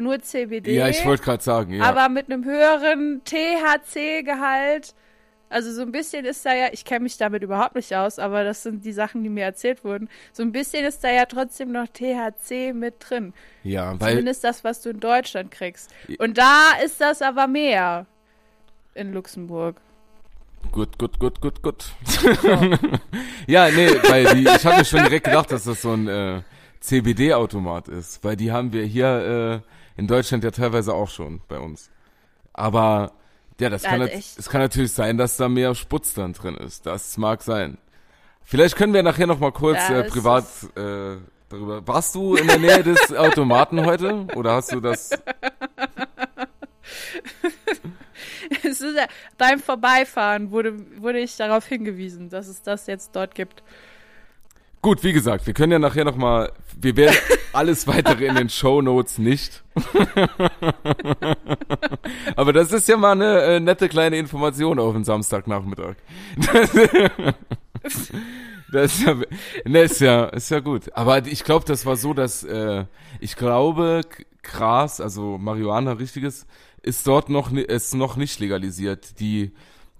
[0.00, 0.74] nur CBD.
[0.74, 1.84] Ja, ich wollte gerade sagen, ja.
[1.84, 4.94] aber mit einem höheren THC-Gehalt.
[5.48, 8.42] Also so ein bisschen ist da ja, ich kenne mich damit überhaupt nicht aus, aber
[8.42, 10.08] das sind die Sachen, die mir erzählt wurden.
[10.32, 13.34] So ein bisschen ist da ja trotzdem noch THC mit drin.
[13.62, 15.90] ja, weil Zumindest das, was du in Deutschland kriegst.
[16.18, 18.06] Und da ist das aber mehr
[18.94, 19.76] in Luxemburg.
[20.70, 21.84] Gut, gut, gut, gut, gut.
[23.46, 26.40] ja, nee, weil die, ich habe mir schon direkt gedacht, dass das so ein äh,
[26.80, 31.58] CBD-Automat ist, weil die haben wir hier äh, in Deutschland ja teilweise auch schon bei
[31.58, 31.90] uns.
[32.52, 33.12] Aber
[33.60, 34.38] ja, das kann, Also nat- echt?
[34.38, 36.86] es kann natürlich sein, dass da mehr Sputz dann drin ist.
[36.86, 37.78] Das mag sein.
[38.42, 40.44] Vielleicht können wir nachher noch mal kurz Ja, äh, privat
[40.76, 41.16] äh,
[41.48, 41.86] darüber.
[41.86, 45.10] Warst du in der Nähe des Automaten heute oder hast du das?
[48.62, 49.06] Ja,
[49.38, 53.62] beim Vorbeifahren wurde, wurde ich darauf hingewiesen, dass es das jetzt dort gibt.
[54.82, 57.16] Gut, wie gesagt, wir können ja nachher noch mal, wir werden
[57.52, 59.62] alles weitere in den Show Notes nicht.
[62.36, 65.94] Aber das ist ja mal eine äh, nette kleine Information auf den Samstagnachmittag.
[68.72, 69.14] Das ist ja,
[69.66, 70.90] ne, ist ja, ist ja gut.
[70.94, 72.86] Aber ich glaube, das war so, dass äh,
[73.20, 74.00] ich glaube,
[74.42, 76.46] Gras, also Marihuana, richtiges,
[76.80, 79.20] ist dort noch, ist noch nicht legalisiert.
[79.20, 79.52] Die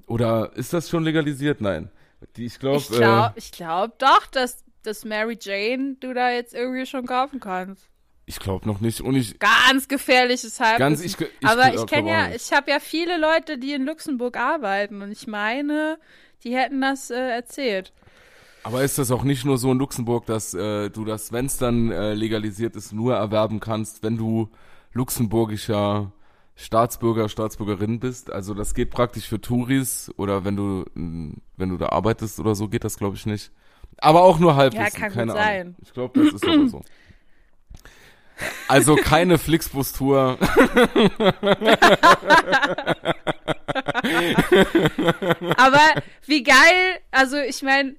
[0.07, 1.61] oder ist das schon legalisiert?
[1.61, 1.91] Nein.
[2.37, 6.55] Die, ich glaube, Ich glaube ich glaub doch, dass, dass Mary Jane du da jetzt
[6.55, 7.89] irgendwie schon kaufen kannst.
[8.27, 9.01] Ich glaube noch nicht.
[9.01, 10.79] Und ich, Ganz gefährliches Halbwissen.
[10.79, 13.85] Ganz- ich- ich- Aber ich ich kenne ja, ich habe ja viele Leute, die in
[13.85, 15.99] Luxemburg arbeiten und ich meine,
[16.45, 17.93] die hätten das äh, erzählt.
[18.65, 21.57] aber ist das auch nicht nur so in Luxemburg, dass äh, du das, wenn es
[21.59, 24.49] dann äh, legalisiert ist, nur erwerben kannst, wenn du
[24.93, 26.13] luxemburgischer
[26.55, 28.31] Staatsbürger, Staatsbürgerin bist?
[28.31, 32.69] Also das geht praktisch für Touris oder wenn du, wenn du da arbeitest oder so,
[32.69, 33.51] geht das glaube ich nicht.
[33.99, 35.45] Aber auch nur Halbwissen, Ja, kann gut keine Ahnung.
[35.45, 35.77] sein.
[35.83, 36.83] Ich glaube, das ist aber so.
[38.67, 40.37] Also keine Flixbus-Tour.
[45.57, 45.81] Aber
[46.27, 47.95] wie geil, also ich meine,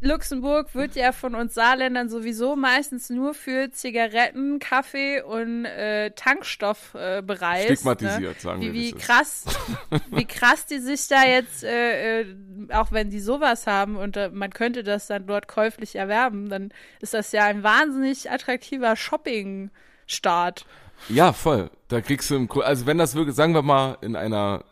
[0.00, 6.94] Luxemburg wird ja von uns Saarländern sowieso meistens nur für Zigaretten, Kaffee und äh, Tankstoff
[6.94, 7.66] äh, bereist.
[7.66, 8.40] Stigmatisiert, ne?
[8.40, 9.44] sagen wie, wir, wie krass,
[10.10, 12.26] wie krass die sich da jetzt, äh, äh,
[12.72, 16.72] auch wenn die sowas haben und äh, man könnte das dann dort käuflich erwerben, dann
[17.00, 20.66] ist das ja ein wahnsinnig attraktiver Shopping-Start.
[21.08, 21.70] Ja, voll.
[21.88, 24.64] Da kriegst du im also wenn das wirklich, sagen wir mal, in einer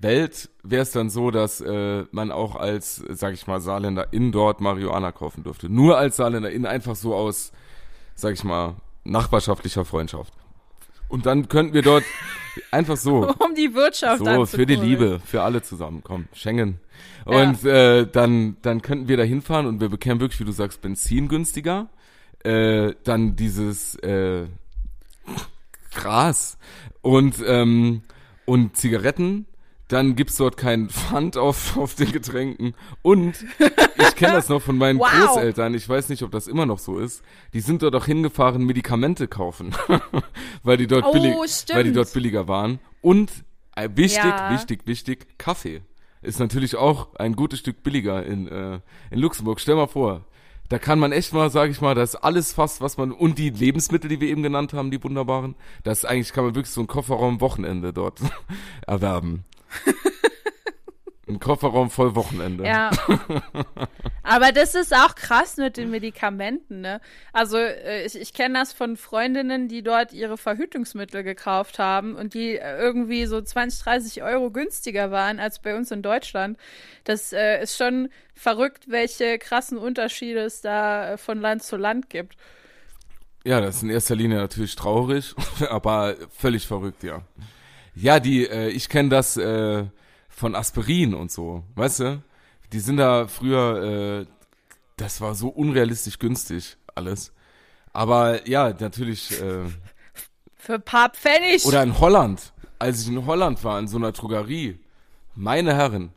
[0.00, 4.32] Welt wäre es dann so, dass äh, man auch als, sag ich mal, Saarländer in
[4.32, 5.68] dort Marihuana kaufen dürfte.
[5.68, 7.52] Nur als Saarländer in einfach so aus,
[8.14, 10.32] sag ich mal, nachbarschaftlicher Freundschaft.
[11.08, 12.04] Und dann könnten wir dort
[12.70, 14.76] einfach so, Um die Wirtschaft so für die.
[14.76, 16.80] Liebe, für alle zusammen, komm, Schengen.
[17.24, 20.80] Und äh, dann, dann könnten wir da hinfahren und wir bekämen wirklich, wie du sagst,
[20.80, 21.88] Benzin günstiger.
[22.44, 24.46] Äh, dann dieses äh,
[25.92, 26.58] Gras
[27.02, 28.02] und, ähm,
[28.44, 29.46] und Zigaretten.
[29.88, 32.74] Dann gibt's dort keinen Pfand auf, auf den Getränken.
[33.00, 33.42] Und
[33.96, 35.08] ich kenne das noch von meinen Wow.
[35.08, 35.72] Großeltern.
[35.74, 37.22] Ich weiß nicht, ob das immer noch so ist.
[37.54, 39.74] Die sind dort auch hingefahren, Medikamente kaufen.
[40.62, 41.34] weil, die dort Oh, billig,
[41.72, 42.80] weil die dort billiger waren.
[43.00, 43.30] Und
[43.76, 44.52] äh, wichtig, Ja.
[44.52, 45.80] wichtig, wichtig, Kaffee.
[46.20, 48.80] Ist natürlich auch ein gutes Stück billiger in, äh,
[49.10, 49.58] in Luxemburg.
[49.60, 50.26] Stell mal vor,
[50.68, 53.38] da kann man echt mal, sag ich mal, das ist alles fast, was man, und
[53.38, 56.82] die Lebensmittel, die wir eben genannt haben, die wunderbaren, das eigentlich, kann man wirklich so
[56.82, 58.20] ein Kofferraum-Wochenende dort
[58.86, 59.44] erwerben.
[61.28, 62.64] Ein Kofferraum voll Wochenende.
[62.64, 62.90] Ja.
[64.22, 67.02] Aber das ist auch krass mit den Medikamenten, ne?
[67.34, 72.32] Also äh, ich, ich kenne das von Freundinnen, die dort ihre Verhütungsmittel gekauft haben und
[72.32, 76.56] die äh, irgendwie so 20, 30 Euro günstiger waren als bei uns in Deutschland.
[77.04, 82.08] Das äh, ist schon verrückt, welche krassen Unterschiede es da äh, von Land zu Land
[82.08, 82.36] gibt.
[83.44, 85.34] Ja, das ist in erster Linie natürlich traurig,
[85.68, 87.22] aber völlig verrückt, ja.
[88.00, 89.84] Ja, die, äh, ich kenne das äh,
[90.28, 92.22] von Aspirin und so, weißt du?
[92.72, 94.26] Die sind da früher, äh,
[94.96, 97.32] das war so unrealistisch günstig, alles.
[97.92, 99.64] Aber ja, natürlich, äh,
[100.56, 101.64] Für ein paar Pfennig.
[101.64, 104.78] oder in Holland, als ich in Holland war, in so einer Drogerie,
[105.34, 106.12] meine Herren,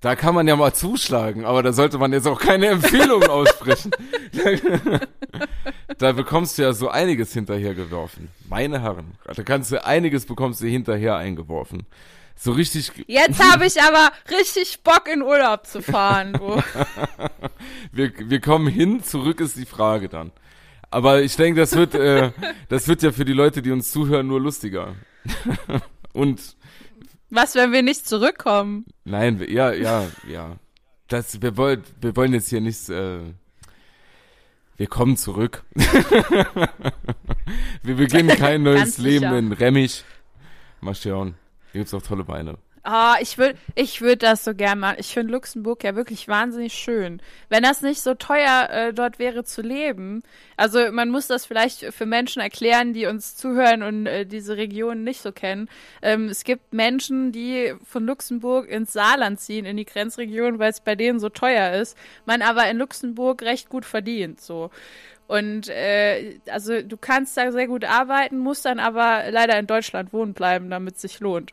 [0.00, 3.90] da kann man ja mal zuschlagen, aber da sollte man jetzt auch keine Empfehlungen aussprechen.
[6.00, 8.28] da bekommst du ja so einiges hinterhergeworfen.
[8.48, 11.86] Meine Herren, da kannst du einiges bekommst du hinterher eingeworfen.
[12.36, 16.32] So richtig, Jetzt habe ich aber richtig Bock in Urlaub zu fahren.
[16.32, 16.62] Du.
[17.92, 20.32] wir, wir kommen hin, zurück ist die Frage dann.
[20.90, 22.32] Aber ich denke, das wird, äh,
[22.70, 24.94] das wird ja für die Leute, die uns zuhören, nur lustiger.
[26.14, 26.56] Und
[27.28, 28.86] Was, wenn wir nicht zurückkommen?
[29.04, 30.56] Nein, ja, ja, ja.
[31.08, 33.18] Das, wir wollen, wir wollen jetzt hier nichts, äh,
[34.80, 35.62] wir kommen zurück.
[37.82, 39.38] wir beginnen kein neues Ganz Leben sicher.
[39.38, 40.04] in Remmich.
[40.80, 41.34] Mal schauen.
[41.72, 42.56] Hier gibt's auch tolle Weine.
[42.82, 44.96] Ah, ich würde ich würd das so gern machen.
[44.98, 47.20] Ich finde Luxemburg ja wirklich wahnsinnig schön.
[47.50, 50.22] Wenn das nicht so teuer äh, dort wäre zu leben.
[50.56, 55.04] Also man muss das vielleicht für Menschen erklären, die uns zuhören und äh, diese Region
[55.04, 55.68] nicht so kennen.
[56.00, 60.80] Ähm, es gibt Menschen, die von Luxemburg ins Saarland ziehen, in die Grenzregion, weil es
[60.80, 61.98] bei denen so teuer ist.
[62.24, 64.40] Man aber in Luxemburg recht gut verdient.
[64.40, 64.70] So.
[65.28, 70.14] Und äh, also du kannst da sehr gut arbeiten, musst dann aber leider in Deutschland
[70.14, 71.52] wohnen bleiben, damit es sich lohnt.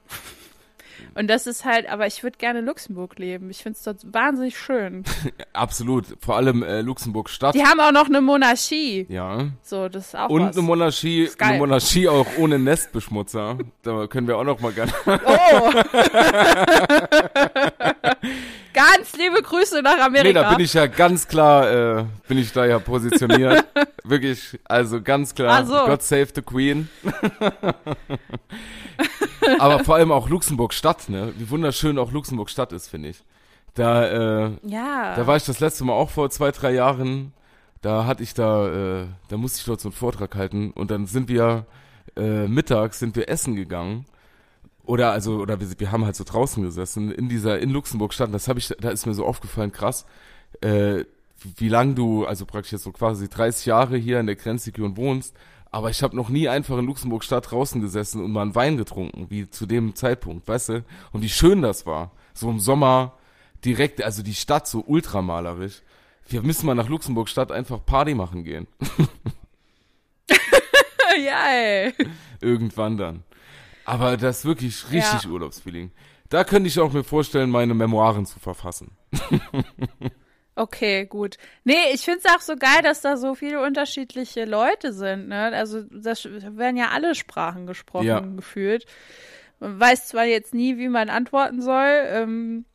[1.16, 3.50] Und das ist halt, aber ich würde gerne in Luxemburg leben.
[3.50, 5.04] Ich finde es dort wahnsinnig schön.
[5.54, 6.06] Absolut.
[6.20, 7.56] Vor allem äh, Luxemburg Stadt.
[7.56, 9.06] Die haben auch noch eine Monarchie.
[9.10, 9.48] Ja.
[9.64, 10.58] So, das ist auch Und was.
[10.58, 13.58] eine Monarchie, eine Monarchie auch ohne Nestbeschmutzer.
[13.84, 14.92] Da können wir auch noch mal gerne.
[15.06, 15.72] Oh!
[18.78, 20.28] Ganz liebe Grüße nach Amerika.
[20.28, 23.66] Nee, da bin ich ja ganz klar, äh, bin ich da ja positioniert.
[24.04, 25.86] Wirklich, also ganz klar, so.
[25.86, 26.88] God save the Queen.
[29.60, 31.34] Aber vor allem auch Luxemburg Stadt, ne?
[31.38, 33.24] Wie wunderschön auch Luxemburg Stadt ist, finde ich.
[33.74, 34.06] Da,
[34.46, 35.16] äh, ja.
[35.16, 37.34] da war ich das letzte Mal auch vor zwei, drei Jahren.
[37.82, 41.06] Da hatte ich da, äh, da musste ich dort so einen Vortrag halten und dann
[41.06, 41.66] sind wir
[42.16, 44.06] äh, mittags sind wir essen gegangen.
[44.84, 48.34] Oder also, oder wir, wir haben halt so draußen gesessen in dieser, in Luxemburg Stadt.
[48.34, 50.06] Das habe ich, da ist mir so aufgefallen, krass,
[50.62, 51.04] äh,
[51.58, 55.36] wie lang du, also praktisch jetzt so quasi 30 Jahre hier in der Grenzregion wohnst.
[55.78, 58.78] Aber ich habe noch nie einfach in Luxemburg Stadt draußen gesessen und mal einen Wein
[58.78, 60.86] getrunken, wie zu dem Zeitpunkt, weißt du?
[61.12, 62.14] Und wie schön das war.
[62.34, 63.16] So im Sommer
[63.64, 65.84] direkt, also die Stadt so ultramalerisch.
[66.28, 68.66] Wir müssen mal nach Luxemburg Stadt einfach Party machen gehen.
[71.24, 71.94] ja, ey.
[72.42, 73.24] Irgendwann dann.
[73.86, 75.30] Aber das ist wirklich richtig Ja.
[75.30, 75.92] Urlaubsfeeling.
[76.30, 78.98] Da könnte ich auch mir vorstellen, meine Memoiren zu verfassen.
[80.58, 81.38] Okay, gut.
[81.66, 85.28] Nee, ich find's auch so geil, dass da so viele unterschiedliche Leute sind.
[85.28, 85.52] Ne?
[85.54, 88.20] Also das werden ja alle Sprachen gesprochen, Ja.
[88.22, 88.88] gefühlt.
[89.60, 92.02] Man weiß zwar jetzt nie, wie man antworten soll.
[92.08, 92.66] Ähm,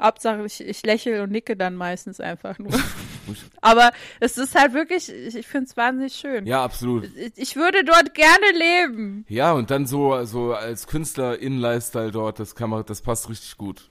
[0.00, 2.70] Hauptsache, ich, ich lächle und nicke dann meistens einfach nur.
[3.60, 3.90] Aber
[4.20, 6.46] es ist halt wirklich, ich, ich find's wahnsinnig schön.
[6.46, 7.10] Ja, absolut.
[7.16, 9.24] Ich, ich würde dort gerne leben.
[9.28, 13.28] Ja, und dann so, so als Künstler in Lifestyle dort, das kann man, das passt
[13.28, 13.88] richtig gut.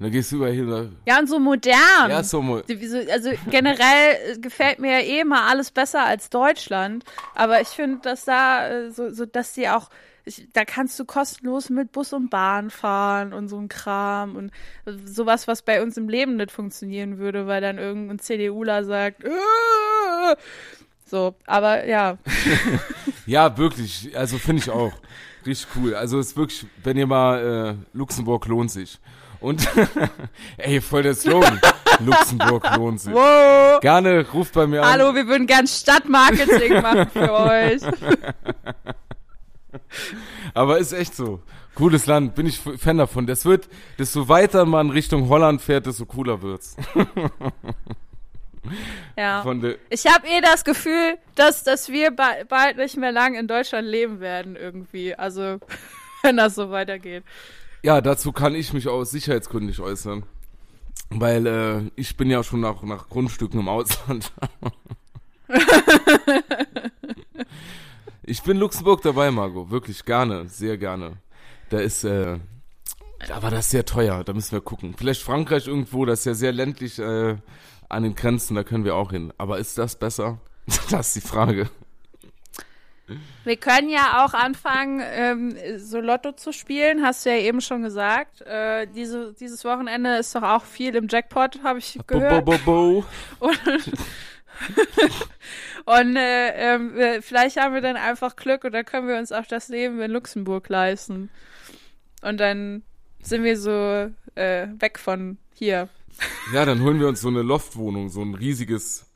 [0.00, 0.96] Und dann gehst du überall hin.
[1.06, 2.08] Ja, und so modern.
[2.08, 6.04] Ja, so mo- Die- wieso- Also generell äh, gefällt mir ja eh immer alles besser
[6.06, 7.04] als Deutschland.
[7.34, 9.90] Aber ich finde, dass da äh, so, so, dass die auch,
[10.24, 14.50] ich, da kannst du kostenlos mit Bus und Bahn fahren und so ein Kram und
[14.86, 19.22] äh, sowas, was bei uns im Leben nicht funktionieren würde, weil dann irgendein CDUler sagt,
[19.24, 19.28] äh,
[21.04, 22.16] so, aber ja,
[23.26, 24.16] Ja, wirklich.
[24.16, 24.92] Also finde ich auch.
[25.46, 25.94] Richtig cool.
[25.94, 28.98] Also ist wirklich, wenn ihr mal, äh, Luxemburg lohnt sich.
[29.40, 29.66] Und,
[30.58, 31.60] ey, voll der Slogan.
[32.00, 33.12] Luxemburg lohnt sich.
[33.12, 33.80] wow.
[33.80, 34.92] Gerne, ruft bei mir an.
[34.92, 37.82] Hallo, wir würden gern Stadtmarketing machen für euch.
[40.54, 41.40] Aber ist echt so.
[41.74, 43.26] Cooles Land, bin ich Fan davon.
[43.26, 43.68] Das wird,
[43.98, 46.76] desto weiter man Richtung Holland fährt, desto cooler wird's.
[49.16, 49.44] Ja.
[49.88, 53.88] Ich habe eh das Gefühl, dass, dass wir ba bald nicht mehr lang in Deutschland
[53.88, 55.14] leben werden irgendwie.
[55.14, 55.58] Also,
[56.22, 57.24] wenn das so weitergeht.
[57.82, 60.24] Ja, dazu kann ich mich aus Sicherheitsgründen nicht äußern.
[61.10, 64.32] Weil äh, ich bin ja schon nach, nach Grundstücken im Ausland.
[68.22, 69.70] ich bin Luxemburg dabei, Margot.
[69.70, 71.16] Wirklich gerne, sehr gerne.
[71.70, 72.38] Da ist, äh,
[73.28, 74.94] aber das ist sehr teuer, da müssen wir gucken.
[74.96, 77.36] Vielleicht Frankreich irgendwo, das ist ja sehr ländlich äh,
[77.88, 79.32] an den Grenzen, da können wir auch hin.
[79.36, 80.40] Aber ist das besser?
[80.90, 81.68] das ist die Frage.
[83.44, 87.82] Wir können ja auch anfangen, ähm, so Lotto zu spielen, hast du ja eben schon
[87.82, 88.42] gesagt.
[88.42, 92.44] Äh, diese, dieses Wochenende ist doch auch viel im Jackpot, habe ich Bo, gehört.
[92.44, 93.04] bo, bo,
[93.40, 93.50] bo.
[95.86, 99.32] Und äh, ähm, wir- vielleicht haben wir dann einfach Glück und dann können wir uns
[99.32, 101.30] auch das Leben in Luxemburg leisten.
[102.22, 102.82] Und dann
[103.22, 105.88] sind wir so äh, weg von hier.
[106.52, 109.06] Ja, dann holen wir uns so eine Loftwohnung, so ein riesiges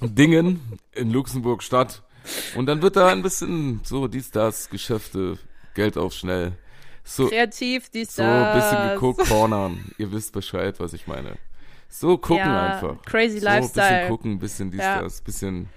[0.00, 2.02] Dingen in Luxemburg Stadt.
[2.56, 5.38] Und dann wird da ein bisschen so dies, das, Geschäfte,
[5.74, 6.52] Geld auf schnell.
[7.04, 8.94] So, Kreativ, dies, so ein bisschen das.
[8.94, 9.92] geguckt, cornern.
[9.98, 11.36] Ihr wisst Bescheid, was ich meine.
[11.88, 13.02] So gucken Ja, einfach.
[13.04, 13.88] crazy so, ein Lifestyle.
[13.90, 15.02] bisschen gucken, ein bisschen dies, Ja.
[15.02, 15.68] das, bisschen,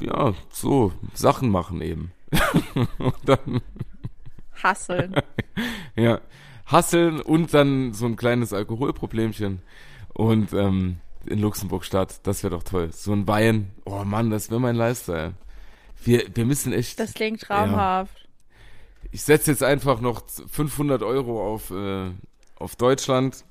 [0.00, 2.12] ja, so, Sachen machen eben.
[2.98, 3.60] und dann,
[4.62, 5.14] Hasseln.
[5.96, 6.20] Ja,
[6.64, 9.60] hasseln und dann so ein kleines Alkoholproblemchen.
[10.14, 12.90] Und ähm, in Luxemburg Stadt, das wäre doch toll.
[12.92, 15.34] So ein Wein, oh Mann, das wäre mein Lifestyle.
[16.02, 18.26] Wir, wir müssen echt, Das klingt traumhaft.
[19.10, 22.10] ich setze jetzt einfach noch 500 Euro auf, äh,
[22.56, 23.44] auf Deutschland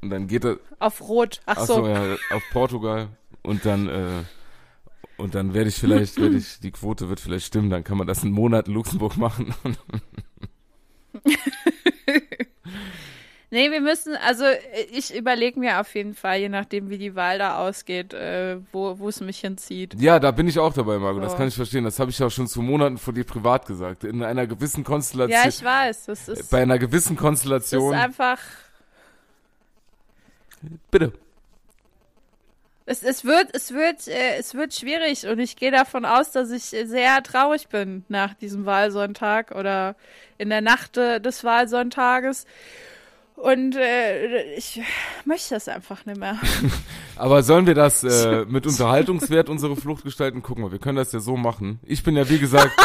[0.00, 1.40] und dann geht er, Auf Rot.
[1.46, 1.74] Ach, ach so.
[1.76, 3.08] so, ja, auf Portugal
[3.42, 4.22] und dann, äh,
[5.18, 8.06] und dann werde ich vielleicht, werde ich, die Quote wird vielleicht stimmen, dann kann man
[8.06, 9.54] das einen Monat in Luxemburg machen.
[13.52, 14.58] Nee, wir müssen, also äh,
[14.92, 19.08] ich überlege mir auf jeden Fall, je nachdem wie die Wahl da ausgeht, äh, wo
[19.08, 19.94] es mich hinzieht.
[20.00, 21.18] Ja, da bin ich auch dabei, Marco.
[21.18, 21.38] Das So.
[21.38, 21.82] kann ich verstehen.
[21.82, 24.04] Das habe ich ja schon zu Monaten vor dir privat gesagt.
[24.04, 25.36] In einer gewissen Konstellation.
[25.42, 26.06] Ja, ich weiß.
[26.06, 27.94] Das ist, bei einer gewissen das ist Konstellation.
[27.94, 28.38] einfach.
[30.92, 31.12] Bitte.
[32.86, 36.50] Es, es wird, es wird, äh, es wird schwierig und ich gehe davon aus, dass
[36.50, 39.94] ich sehr traurig bin nach diesem Wahlsonntag oder
[40.38, 42.46] in der Nacht äh, des Wahlsonntages.
[43.42, 44.80] Und äh, ich
[45.24, 46.38] möchte das einfach nicht mehr.
[47.16, 50.42] Aber sollen wir das äh, mit Unterhaltungswert unsere Flucht gestalten?
[50.42, 51.80] Guck mal, wir können das ja so machen.
[51.84, 52.70] Ich bin ja wie gesagt.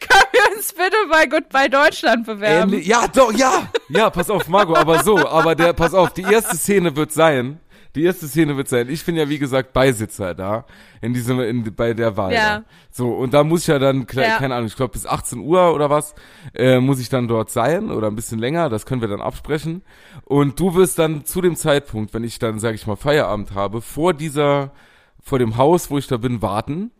[0.00, 2.72] Können wir uns bitte bei Goodbye Deutschland bewerben?
[2.72, 3.68] ähnlich- ja, doch, ja.
[3.88, 5.18] Ja, pass auf, Marco, aber so.
[5.28, 7.60] Aber der, pass auf, die erste Szene wird sein.
[7.96, 8.88] Die erste Szene wird sein.
[8.88, 10.66] Ich bin ja wie gesagt Beisitzer da
[11.00, 12.32] in diesem in, bei der Wahl.
[12.32, 12.58] Ja.
[12.58, 12.64] Da.
[12.90, 14.36] So und da muss ich ja dann Ja.
[14.38, 16.14] keine Ahnung, ich glaube bis 18 Uhr oder was
[16.54, 18.68] äh, muss ich dann dort sein oder ein bisschen länger.
[18.68, 19.82] Das können wir dann absprechen.
[20.24, 23.80] Und du wirst dann zu dem Zeitpunkt, wenn ich dann sage ich mal Feierabend habe,
[23.80, 24.72] vor dieser
[25.22, 26.90] vor dem Haus, wo ich da bin, warten.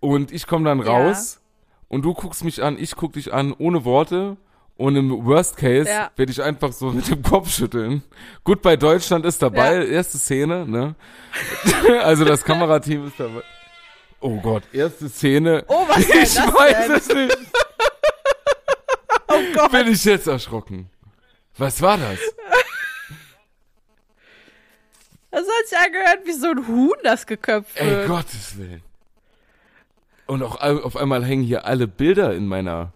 [0.00, 0.86] Und ich komme dann Ja.
[0.92, 1.40] raus
[1.88, 4.36] und du guckst mich an, ich guck dich an, ohne Worte.
[4.78, 6.10] Und im Worst Case Ja.
[6.16, 8.02] werde ich einfach so mit dem Kopf schütteln.
[8.44, 9.82] Gut, bei Deutschland ist dabei, Ja.
[9.82, 10.94] erste Szene, ne?
[12.02, 13.42] also das Kamerateam ist dabei.
[14.20, 15.64] Oh Gott, erste Szene.
[15.68, 16.96] Oh, was ich weiß denn?
[16.96, 17.38] es nicht.
[19.28, 19.72] Oh Gott.
[19.72, 20.88] Bin ich jetzt erschrocken.
[21.56, 22.18] Was war das?
[25.30, 28.08] Das hat sich angehört, wie so ein Huhn, das geköpft Ey, wird.
[28.08, 28.82] Gottes Willen.
[30.26, 32.92] Und auch auf einmal hängen hier alle Bilder in meiner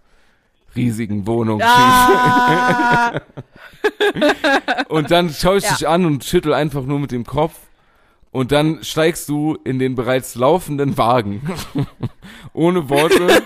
[0.77, 1.61] riesigen Wohnung.
[1.63, 3.21] Ah,
[4.89, 5.75] Und dann schaue ich Ja.
[5.75, 7.59] dich an und schüttel einfach nur mit dem Kopf.
[8.31, 11.43] Und dann steigst du in den bereits laufenden Wagen.
[12.55, 13.43] Ohne Worte.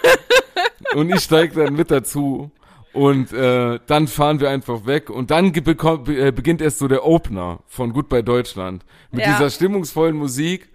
[0.95, 2.51] und ich steig dann mit dazu.
[2.93, 5.11] Und äh, dann fahren wir einfach weg.
[5.11, 8.85] Und dann bekommt, be- äh, beginnt erst so der Opener von Goodbye Deutschland.
[9.11, 9.33] Mit Ja.
[9.33, 10.68] dieser stimmungsvollen Musik.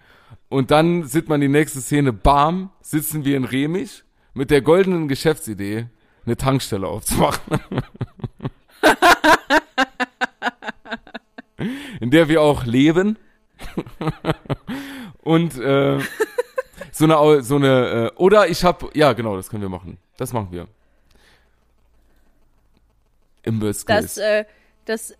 [0.49, 2.11] Und dann sieht man die nächste Szene.
[2.13, 5.85] Bam, sitzen wir in Remich mit der goldenen Geschäftsidee,
[6.25, 7.59] eine Tankstelle aufzumachen.
[11.99, 13.17] in der wir auch leben.
[15.21, 15.99] Und äh,
[16.91, 19.97] so eine, so eine, äh, oder ich hab, ja genau, das können wir machen.
[20.17, 20.67] Das machen wir.
[23.43, 24.45] Im Worst das, äh,
[24.85, 25.15] das,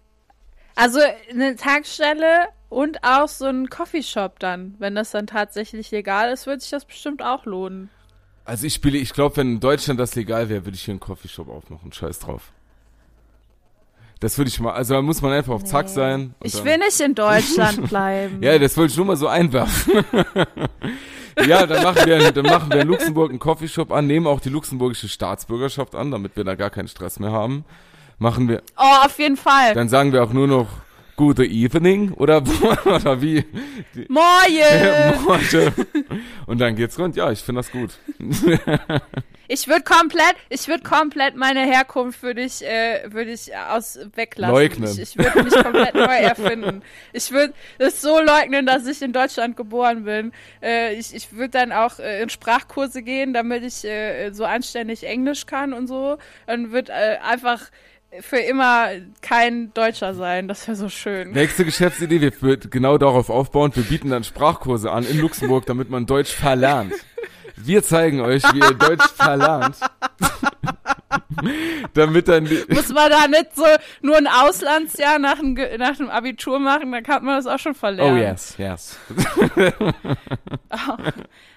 [0.76, 1.00] also
[1.30, 4.76] eine Tankstelle und auch so ein Coffeeshop dann.
[4.80, 7.90] Wenn das dann tatsächlich legal ist, wird sich das bestimmt auch lohnen.
[8.46, 11.00] Also ich spiele, ich glaube, wenn in Deutschland das legal wäre, würde ich hier einen
[11.00, 11.92] Coffeeshop aufmachen.
[11.92, 12.52] Scheiß drauf.
[14.20, 16.36] Das würde ich mal, also da muss man einfach auf Zack sein.
[16.44, 18.42] Ich will nicht in Deutschland bleiben.
[18.44, 20.06] Ja, das wollte ich nur mal so einwerfen.
[21.48, 24.50] ja, dann machen wir, dann machen wir in Luxemburg einen Coffeeshop an, nehmen auch die
[24.50, 27.66] luxemburgische Staatsbürgerschaft an, damit wir da gar keinen Stress mehr haben.
[28.20, 29.74] Machen wir, Oh, auf jeden Fall.
[29.74, 30.68] dann sagen wir auch nur noch
[31.22, 32.38] Gute Evening oder,
[32.86, 33.46] oder wie?
[34.08, 35.22] Moin!
[35.24, 35.72] Morte.
[36.48, 37.16] Und dann geht's rund.
[37.16, 37.92] Ja, ich finde das gut.
[39.54, 44.56] Ich würde komplett, ich würde komplett meine Herkunft würde ich, äh, würde ich aus weglassen.
[44.56, 44.90] Leugnen.
[44.94, 46.82] Ich, ich würde mich komplett neu erfinden.
[47.12, 50.32] Ich würde das so leugnen, dass ich in Deutschland geboren bin.
[50.64, 55.04] Äh, ich ich würde dann auch äh, in Sprachkurse gehen, damit ich äh, so anständig
[55.04, 56.18] Englisch kann und so.
[56.48, 57.62] Und würde äh, einfach
[58.20, 58.90] für immer
[59.22, 60.48] kein Deutscher sein.
[60.48, 61.32] Das wäre so schön.
[61.32, 63.72] Nächste Geschäftsidee, wir wird genau darauf aufbauen.
[63.74, 66.94] Wir bieten dann Sprachkurse an in Luxemburg, damit man Deutsch verlernt.
[67.56, 69.78] Wir zeigen euch, wie ihr Deutsch verlernt.
[71.94, 73.66] damit dann Muss man da nicht so
[74.02, 77.74] nur ein Auslandsjahr nach dem, nach dem Abitur machen, dann kann man das auch schon
[77.74, 78.18] Oh verlernen.
[78.18, 78.98] yes, yes.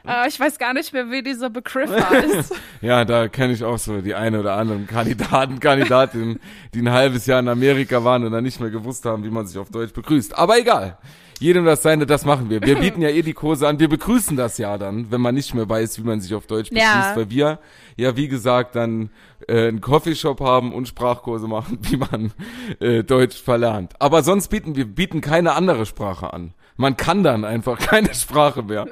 [0.06, 2.54] Aber ich weiß gar nicht mehr, wie dieser Begriff heißt.
[2.80, 6.38] Ja, da kenne ich auch so die eine oder anderen Kandidaten, Kandidatinnen,
[6.74, 9.46] die ein halbes Jahr in Amerika waren und dann nicht mehr gewusst haben, wie man
[9.46, 10.36] sich auf Deutsch begrüßt.
[10.36, 10.98] Aber egal.
[11.44, 12.62] Jedem das seine, das machen wir.
[12.62, 13.78] Wir bieten ja eh die Kurse an.
[13.78, 16.70] Wir begrüßen das ja dann, wenn man nicht mehr weiß, wie man sich auf Deutsch
[16.70, 17.12] begrüßt, Ja.
[17.16, 17.58] weil wir
[17.98, 19.10] ja, wie gesagt, dann
[19.46, 22.32] äh, einen Coffeeshop haben und Sprachkurse machen, wie man
[22.80, 23.92] äh, Deutsch verlernt.
[23.98, 26.54] Aber sonst bieten wir bieten keine andere Sprache an.
[26.78, 28.86] Man kann dann einfach keine Sprache mehr.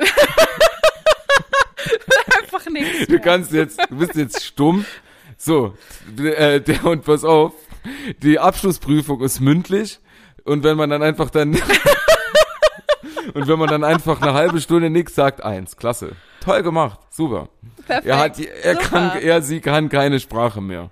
[2.38, 3.06] Einfach nichts.
[3.08, 4.84] Du kannst jetzt, du bist jetzt stumm.
[5.38, 5.72] So,
[6.18, 7.54] äh, der und pass auf,
[8.22, 10.00] die Abschlussprüfung ist mündlich
[10.44, 11.56] und wenn man dann einfach dann
[13.34, 17.48] und wenn man dann einfach eine halbe Stunde nichts sagt, eins, klasse, toll gemacht, super.
[17.86, 18.06] Perfekt.
[18.06, 18.86] Er hat, er Super.
[18.86, 20.90] kann, er, sie kann keine Sprache mehr.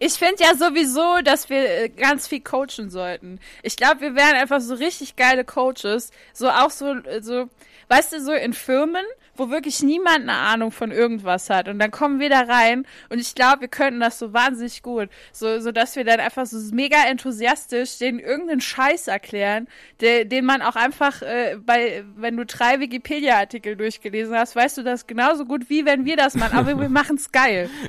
[0.00, 3.38] Ich finde ja sowieso, dass wir äh, ganz viel coachen sollten.
[3.62, 6.10] Ich glaube, wir wären einfach so richtig geile Coaches.
[6.32, 7.48] So auch so, äh, so,
[7.88, 9.04] weißt du, so in Firmen,
[9.40, 11.66] wo wirklich niemand eine Ahnung von irgendwas hat.
[11.66, 15.08] Und dann kommen wir da rein und ich glaube, wir könnten das so wahnsinnig gut.
[15.32, 19.66] So, so dass wir dann einfach so mega enthusiastisch denen irgendeinen Scheiß erklären,
[20.00, 24.82] der, den man auch einfach äh, bei, wenn du drei Wikipedia-Artikel durchgelesen hast, weißt du
[24.82, 26.58] das genauso gut, wie wenn wir das machen.
[26.58, 27.70] Aber wir machen's geil.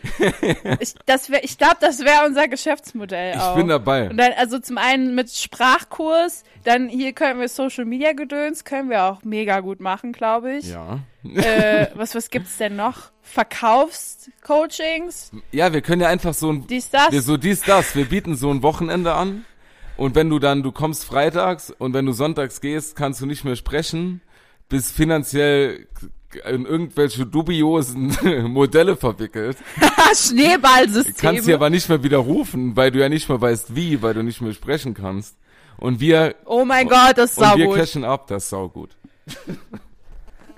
[0.79, 3.55] Ich, das wär, ich glaube, das wäre unser Geschäftsmodell Ich auch.
[3.55, 4.09] bin dabei.
[4.09, 8.89] Und dann, also zum einen mit Sprachkurs, dann hier können wir Social Media Gedöns, können
[8.89, 10.69] wir auch mega gut machen, glaube ich.
[10.69, 10.99] Ja.
[11.23, 13.11] Äh, was, was gibt's denn noch?
[13.21, 17.11] Verkaufscoachings, Ja, wir können ja einfach so ein, dies, das.
[17.11, 19.45] wir so dies, das, wir bieten so ein Wochenende an
[19.97, 23.45] und wenn du dann, du kommst freitags und wenn du sonntags gehst, kannst du nicht
[23.45, 24.21] mehr sprechen,
[24.67, 25.87] bist finanziell
[26.49, 28.15] in irgendwelche dubiosen
[28.51, 29.57] Modelle verwickelt.
[30.15, 31.15] Schneeballsystem.
[31.17, 34.23] Kannst sie aber nicht mehr widerrufen, weil du ja nicht mehr weißt wie, weil du
[34.23, 35.37] nicht mehr sprechen kannst.
[35.77, 37.77] Und wir, oh mein Gott, das ist und wir saugut.
[37.77, 38.97] cashen ab, das ist saugut.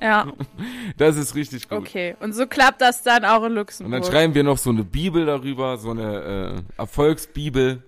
[0.03, 0.27] Ja,
[0.97, 1.77] Das ist richtig gut.
[1.79, 2.15] okay.
[2.19, 4.01] Und so klappt das dann auch in Und Luxemburg.
[4.03, 7.81] dann schreiben wir noch so eine Bibel darüber, so eine äh, Erfolgsbibel.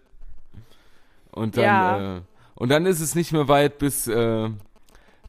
[1.32, 2.18] Und dann, Ja.
[2.18, 2.22] äh,
[2.55, 4.49] und dann ist es nicht mehr weit bis äh,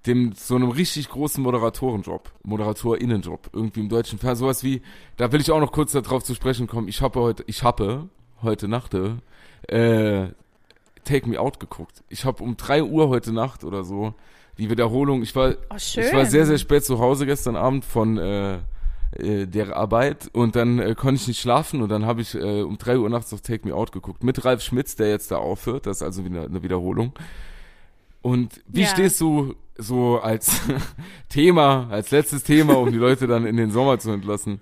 [0.06, 4.44] dem so einem richtig großen Moderatorenjob, Moderatorinnenjob, irgendwie im deutschen Fernsehen.
[4.46, 4.82] Sowas wie,
[5.16, 6.86] da will ich auch noch kurz darauf zu sprechen kommen.
[6.86, 8.08] Ich habe heute, ich habe
[8.42, 10.28] heute Nacht äh,
[11.04, 12.04] Take Me Out geguckt.
[12.08, 14.14] Ich habe um drei Uhr heute Nacht oder so
[14.58, 15.22] die Wiederholung.
[15.22, 18.58] Ich war, oh, ich war sehr, sehr spät zu Hause gestern Abend von äh,
[19.12, 22.62] äh, der Arbeit und dann äh, konnte ich nicht schlafen und dann habe ich äh,
[22.62, 25.36] um drei Uhr nachts auf Take Me Out geguckt mit Ralf Schmitz, der jetzt da
[25.36, 25.86] aufhört.
[25.86, 27.12] Das ist also wieder eine Wiederholung.
[28.22, 28.88] Und wie Ja.
[28.88, 30.60] stehst du so als
[31.28, 34.60] Thema, als letztes Thema, um die Leute dann in den Sommer zu entlassen.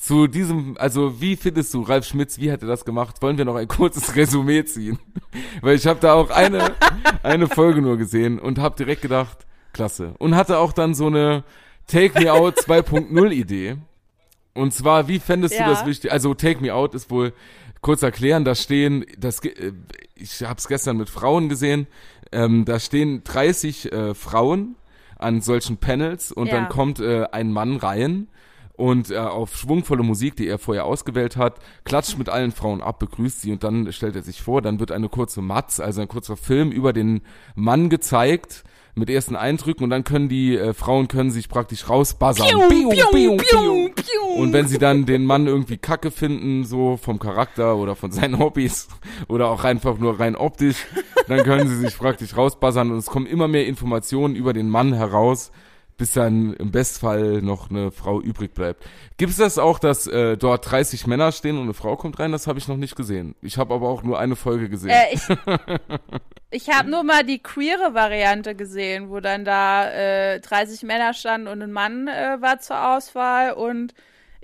[0.00, 3.22] Zu diesem, also wie findest du Ralf Schmitz, wie hat er das gemacht?
[3.22, 4.98] Wollen wir noch ein kurzes Resümee ziehen?
[5.62, 6.72] Weil ich habe da auch eine,
[7.22, 10.14] eine Folge nur gesehen und habe direkt gedacht, klasse.
[10.18, 11.44] Und hatte auch dann so eine
[11.86, 13.76] Take Me Out 2.0 Idee.
[14.54, 15.64] Und zwar, wie fändest Ja.
[15.64, 16.10] du das wichtig?
[16.10, 17.32] Also Take Me Out ist wohl,
[17.82, 19.72] kurz erklären, da stehen, das, ge- äh,
[20.14, 21.86] ich habe es gestern mit Frauen gesehen,
[22.32, 24.74] ähm, da stehen 30 äh, Frauen
[25.18, 26.54] an solchen Panels und Ja.
[26.54, 28.28] dann kommt äh, ein Mann rein
[28.76, 32.98] und äh, auf schwungvolle Musik, die er vorher ausgewählt hat, klatscht mit allen Frauen ab,
[32.98, 36.08] begrüßt sie und dann stellt er sich vor, dann wird eine kurze Matz, also ein
[36.08, 37.22] kurzer Film über den
[37.54, 38.64] Mann gezeigt
[38.98, 42.46] mit ersten Eindrücken und dann können die äh, Frauen können sich praktisch rausbuzzern.
[42.68, 44.42] Piu, piu, piu.
[44.42, 48.38] Und wenn sie dann den Mann irgendwie kacke finden, so vom Charakter oder von seinen
[48.40, 48.88] Hobbys
[49.28, 50.86] oder auch einfach nur rein optisch,
[51.28, 54.94] dann können sie sich praktisch rausbuzzern und es kommen immer mehr Informationen über den Mann
[54.94, 55.52] heraus,
[55.96, 58.84] bis dann im Bestfall noch eine Frau übrig bleibt.
[59.16, 62.32] Gibt es das auch, dass äh, dort 30 Männer stehen und eine Frau kommt rein?
[62.32, 63.34] Das habe ich noch nicht gesehen.
[63.40, 64.90] Ich habe aber auch nur eine Folge gesehen.
[64.90, 65.22] Äh, ich
[66.50, 71.48] ich habe nur mal die queere Variante gesehen, wo dann da äh, 30 Männer standen
[71.48, 73.94] und ein Mann äh, war zur Auswahl und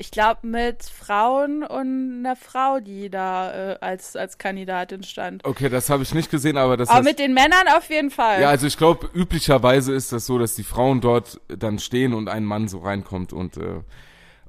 [0.03, 5.44] ich glaube mit Frauen und einer Frau, die da äh, als, als Kandidatin stand.
[5.44, 8.11] okay, das habe ich nicht gesehen, aber das Aber heißt, mit den Männern auf jeden
[8.11, 8.42] Fall.
[8.42, 12.28] Ja, also ich glaube, üblicherweise ist das so, dass die Frauen dort dann stehen und
[12.28, 13.80] ein Mann so reinkommt und äh,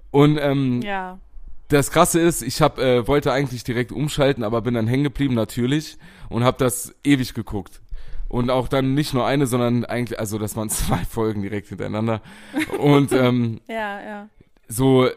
[0.09, 1.19] und ähm, ja.
[1.69, 5.33] das Krasse ist, ich hab, äh, wollte eigentlich direkt umschalten, aber bin dann hängen geblieben
[5.35, 5.97] natürlich
[6.29, 7.81] und habe das ewig geguckt.
[8.27, 12.21] Und auch dann nicht nur eine, sondern eigentlich, also das waren zwei Folgen direkt hintereinander.
[12.79, 14.29] Und ähm, Ja, ja.
[14.67, 15.09] so,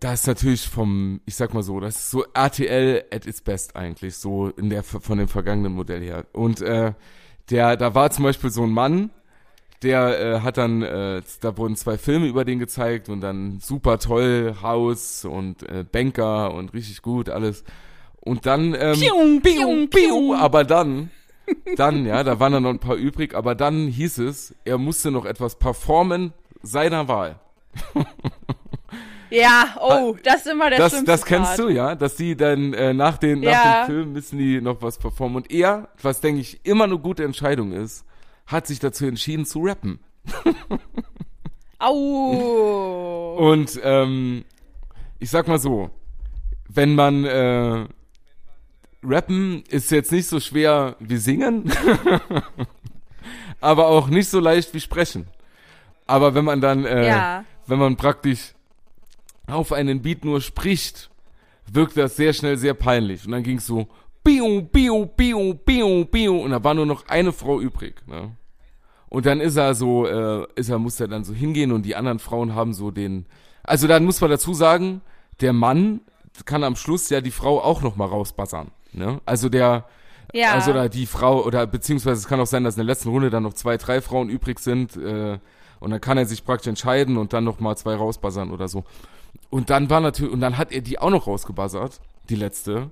[0.00, 3.76] das ist natürlich vom, ich sag mal so, das ist so RTL at its best
[3.76, 6.26] eigentlich, so in der von dem vergangenen Modell her.
[6.32, 6.92] Und äh,
[7.50, 9.10] der, da war zum Beispiel so ein Mann,
[9.82, 13.98] der äh, hat dann, äh, da wurden zwei Filme über den gezeigt und dann super
[13.98, 17.64] toll, Haus und äh, Banker und richtig gut, alles.
[18.20, 20.32] Und dann, ähm, Pium, piu, pium, piu, pium.
[20.32, 21.10] aber dann,
[21.76, 25.10] dann, ja, da waren dann noch ein paar übrig, aber dann hieß es, er musste
[25.10, 26.32] noch etwas performen
[26.62, 27.38] seiner Wahl.
[29.30, 31.58] Ja, oh, das ist immer der Das, schlimmste das kennst Part.
[31.58, 33.82] du, ja, dass die dann äh, nach, den, nach Ja.
[33.82, 35.36] dem Film müssen die noch was performen.
[35.38, 38.04] Und er, was denke ich immer eine gute Entscheidung ist,
[38.46, 39.98] hat sich dazu entschieden zu rappen.
[41.78, 43.34] Au.
[43.38, 44.44] Und ähm,
[45.18, 45.90] ich sag mal so,
[46.68, 47.86] wenn man äh,
[49.02, 51.70] rappen ist jetzt nicht so schwer wie singen,
[53.60, 55.26] aber auch nicht so leicht wie sprechen.
[56.06, 57.44] Aber wenn man dann, äh, Ja.
[57.66, 58.52] wenn man praktisch
[59.46, 61.10] auf einen Beat nur spricht,
[61.70, 63.24] wirkt das sehr schnell sehr peinlich.
[63.26, 63.88] Und dann ging's so
[64.24, 68.02] biu, biu, biu, biu, biu und da war nur noch eine Frau übrig.
[68.06, 68.32] Ne?
[69.08, 71.94] Und dann ist er so, äh, ist er, muss er dann so hingehen und die
[71.94, 73.26] anderen Frauen haben so den,
[73.62, 75.00] also dann muss man dazu sagen,
[75.40, 76.00] der Mann
[76.44, 78.72] kann am Schluss ja die Frau auch noch mal rausbassern.
[78.92, 79.20] Ne?
[79.26, 79.84] Also der,
[80.32, 80.52] Ja.
[80.54, 83.30] also da die Frau oder beziehungsweise es kann auch sein, dass in der letzten Runde
[83.30, 85.38] dann noch zwei, drei Frauen übrig sind äh,
[85.78, 88.84] und dann kann er sich praktisch entscheiden und dann noch mal zwei rausbuzzern oder so.
[89.50, 92.90] Und dann war natürlich und dann hat er die auch noch rausgebuzzert, die letzte,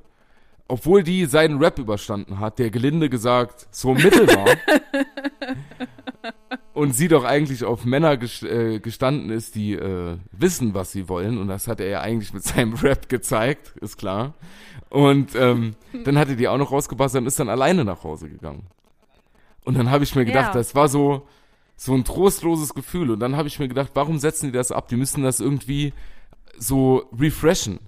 [0.69, 4.47] obwohl die seinen Rap überstanden hat, der gelinde gesagt so mittel war.
[6.75, 11.39] und sie doch eigentlich auf Männer äh, gestanden ist, die äh, wissen, was sie wollen.
[11.39, 14.35] Und das hat er ja eigentlich mit seinem Rap gezeigt, ist klar.
[14.91, 15.75] Und ähm,
[16.05, 18.63] dann hat er die auch noch rausgebuzzert und ist dann alleine nach Hause gegangen.
[19.65, 20.61] Und dann habe ich mir gedacht, Ja.
[20.61, 21.27] das war so
[21.77, 23.11] so ein trostloses Gefühl.
[23.11, 24.89] Und dann habe ich mir gedacht, warum setzen die das ab?
[24.89, 25.93] Die müssen das irgendwie
[26.59, 27.81] so refreshen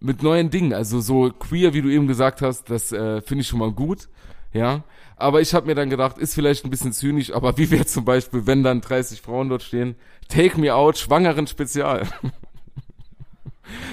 [0.00, 0.72] mit neuen Dingen.
[0.72, 4.08] Also so queer, wie du eben gesagt hast, das äh, finde ich schon mal gut.
[4.52, 4.84] Ja,
[5.16, 8.04] aber ich habe mir dann gedacht, ist vielleicht ein bisschen zynisch, aber wie wäre zum
[8.04, 9.96] Beispiel, wenn dann 30 Frauen dort stehen,
[10.28, 12.06] Take Me Out, Schwangeren Spezial.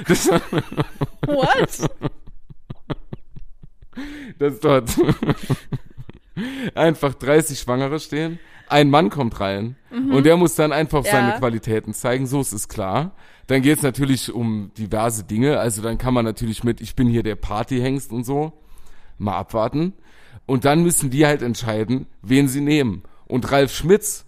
[0.07, 0.27] Das,
[1.25, 1.89] What?
[4.39, 4.89] dass dort
[6.75, 8.39] einfach 30 Schwangere stehen,
[8.71, 11.11] ein Mann kommt rein und der muss dann einfach Ja.
[11.11, 13.11] seine Qualitäten zeigen, so ist es klar.
[13.47, 17.07] Dann geht es natürlich um diverse Dinge, also dann kann man natürlich mit, ich bin
[17.07, 18.53] hier der Partyhengst und so,
[19.17, 19.93] mal abwarten.
[20.45, 23.03] Und dann müssen die halt entscheiden, wen sie nehmen.
[23.27, 24.25] Und Ralf Schmitz,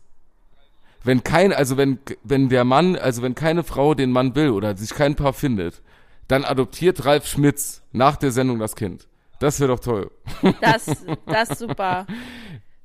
[1.04, 4.76] wenn kein, also wenn, wenn der Mann, also wenn keine Frau den Mann will oder
[4.78, 5.82] sich kein Paar findet,
[6.28, 9.08] dann adoptiert Ralf Schmitz nach der Sendung das Kind.
[9.40, 10.12] Das wäre doch toll.
[10.62, 10.86] Das,
[11.26, 12.06] das ist super.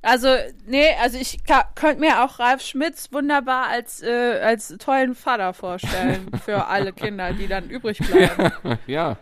[0.00, 0.28] Also,
[0.66, 1.40] nee, also ich
[1.74, 7.32] könnte mir auch Ralf Schmitz wunderbar als, äh, als tollen Vater vorstellen für alle Kinder,
[7.32, 8.78] die dann übrig bleiben.
[8.86, 9.16] ja,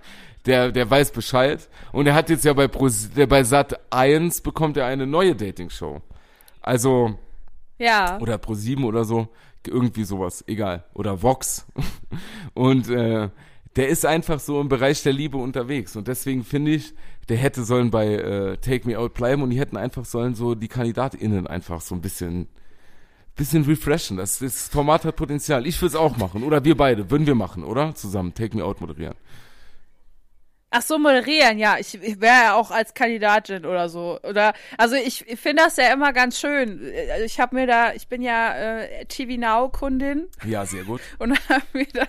[0.44, 1.66] der, der weiß Bescheid.
[1.92, 5.34] Und er hat jetzt ja bei, Pro, der, bei Sat 1 bekommt er eine neue
[5.34, 6.02] Dating-Show.
[6.60, 7.18] Also,
[7.78, 8.18] Ja.
[8.20, 9.28] Oder Pro7 oder so.
[9.66, 10.84] Irgendwie sowas, egal.
[10.94, 11.66] Oder Vox.
[12.54, 13.30] Und äh,
[13.76, 15.96] der ist einfach so im Bereich der Liebe unterwegs.
[15.96, 16.94] Und deswegen finde ich,
[17.28, 20.54] der hätte sollen bei äh, Take Me Out bleiben und die hätten einfach sollen so
[20.54, 22.48] die KandidatInnen einfach so ein bisschen
[23.36, 24.16] bisschen refreshen.
[24.16, 25.66] Das, das Format hat Potenzial.
[25.66, 26.42] Ich würde es auch machen.
[26.42, 27.10] Oder wir beide.
[27.10, 27.94] Würden wir machen, oder?
[27.94, 28.34] Zusammen.
[28.34, 29.14] Take Me Out moderieren.
[30.70, 31.78] Ach so, moderieren, ja.
[31.78, 34.18] Ich, ich wäre ja auch als Kandidatin oder so.
[34.24, 36.92] Oder also ich, ich finde das ja immer ganz schön.
[37.24, 41.00] Ich habe mir da, ich bin ja äh, TV Now Kundin Ja, sehr gut.
[41.18, 42.06] und habe mir, da,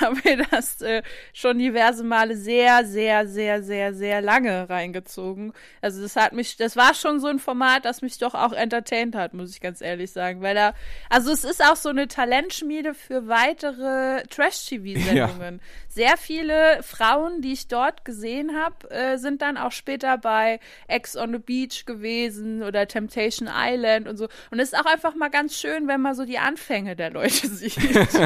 [0.00, 1.02] hab mir das äh,
[1.34, 5.52] schon diverse Male sehr, sehr, sehr, sehr, sehr lange reingezogen.
[5.82, 9.14] Also das hat mich, das war schon so ein Format, das mich doch auch entertained
[9.14, 10.40] hat, muss ich ganz ehrlich sagen.
[10.40, 10.74] Weil da,
[11.10, 15.60] also es ist auch so eine Talentschmiede für weitere Trash-TV-Sendungen.
[15.88, 21.16] Sehr viele Frauen, die ich dort gesehen habe, äh, sind dann auch später bei Ex
[21.16, 24.28] on the Beach gewesen oder Temptation Island und so.
[24.50, 27.46] Und es ist auch einfach mal ganz schön, wenn man so die Anfänge der Leute
[27.48, 27.76] sieht.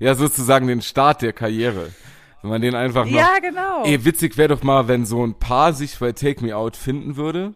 [0.00, 1.92] Ja, sozusagen den Start der Karriere.
[2.42, 3.12] Wenn man den einfach noch.
[3.12, 3.84] ja, genau.
[3.84, 7.16] Ey, witzig wäre doch mal, wenn so ein Paar sich bei Take Me Out finden
[7.16, 7.54] würde.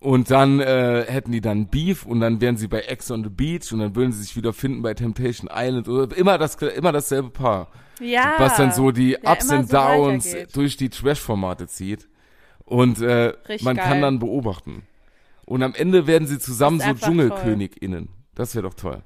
[0.00, 3.28] Und dann äh, hätten die dann Beef und dann wären sie bei Ex on the
[3.28, 6.90] Beach und dann würden sie sich wieder finden bei Temptation Island oder immer das immer
[6.90, 7.68] dasselbe Paar.
[8.00, 8.34] ja.
[8.38, 12.08] was dann so die Ja, Ups and so Downs durch die Trash-Formate zieht.
[12.64, 14.00] Und äh, Richtig man kann geil.
[14.00, 14.84] dann beobachten.
[15.44, 18.08] Und am Ende werden sie zusammen so DschungelkönigInnen.
[18.34, 19.02] Das wäre doch toll.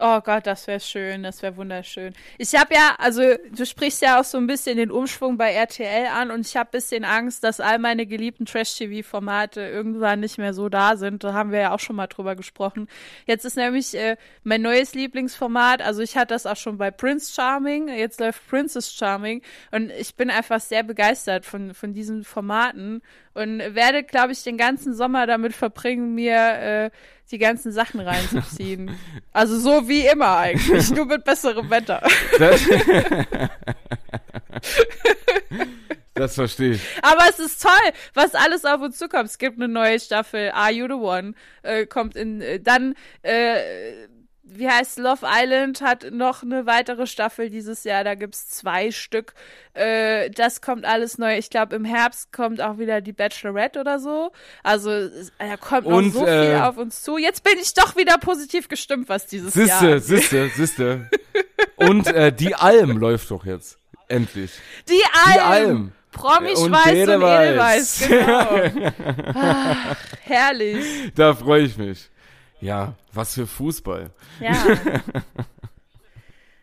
[0.00, 2.14] Oh Gott, das wäre schön, das wäre wunderschön.
[2.38, 3.20] Ich habe ja, also
[3.50, 6.70] du sprichst ja auch so ein bisschen den Umschwung bei RTL an und ich habe
[6.70, 11.24] bisschen Angst, dass all meine geliebten Trash-TV-Formate irgendwann nicht mehr so da sind.
[11.24, 12.86] Da haben wir ja auch schon mal drüber gesprochen.
[13.26, 17.32] Jetzt ist nämlich äh, mein neues Lieblingsformat, also ich hatte das auch schon bei Prince
[17.34, 19.42] Charming, jetzt läuft Princess Charming
[19.72, 23.02] und ich bin einfach sehr begeistert von, von diesen Formaten
[23.38, 26.90] und werde, glaube ich, den ganzen Sommer damit verbringen, mir äh,
[27.30, 28.98] die ganzen Sachen reinzuziehen.
[29.32, 32.02] also so wie immer eigentlich, nur mit besserem Wetter.
[32.38, 32.60] Das,
[36.14, 36.82] das verstehe ich.
[37.02, 39.26] Aber es ist toll, was alles auf uns zukommt.
[39.26, 41.34] Es gibt eine neue Staffel, Are You the One?
[41.62, 43.60] Äh, kommt in, äh, dann, äh,
[44.50, 48.04] wie heißt Love Island hat noch eine weitere Staffel dieses Jahr.
[48.04, 49.34] Da gibt's zwei Stück.
[49.74, 51.36] Äh, das kommt alles neu.
[51.36, 54.32] Ich glaube, im Herbst kommt auch wieder die Bachelorette oder so.
[54.62, 57.18] Also es- da kommt noch Und, so äh, viel auf uns zu.
[57.18, 59.98] Jetzt bin ich doch wieder positiv gestimmt, was dieses Jahr.
[60.00, 60.00] Siste.
[60.00, 61.10] Siste, Siste.
[61.76, 63.78] Und äh, die Alm läuft doch jetzt.
[64.08, 64.52] Endlich.
[64.88, 65.34] Die Alm.
[65.34, 65.92] Die Alm.
[66.10, 68.02] Promischweiß Und und, Edelweiß.
[68.02, 68.92] Edelweiß, genau.
[69.34, 71.12] Ach, herrlich.
[71.14, 72.08] Da freue ich mich.
[72.60, 74.10] Ja, was für Fußball.
[74.40, 74.54] Ja.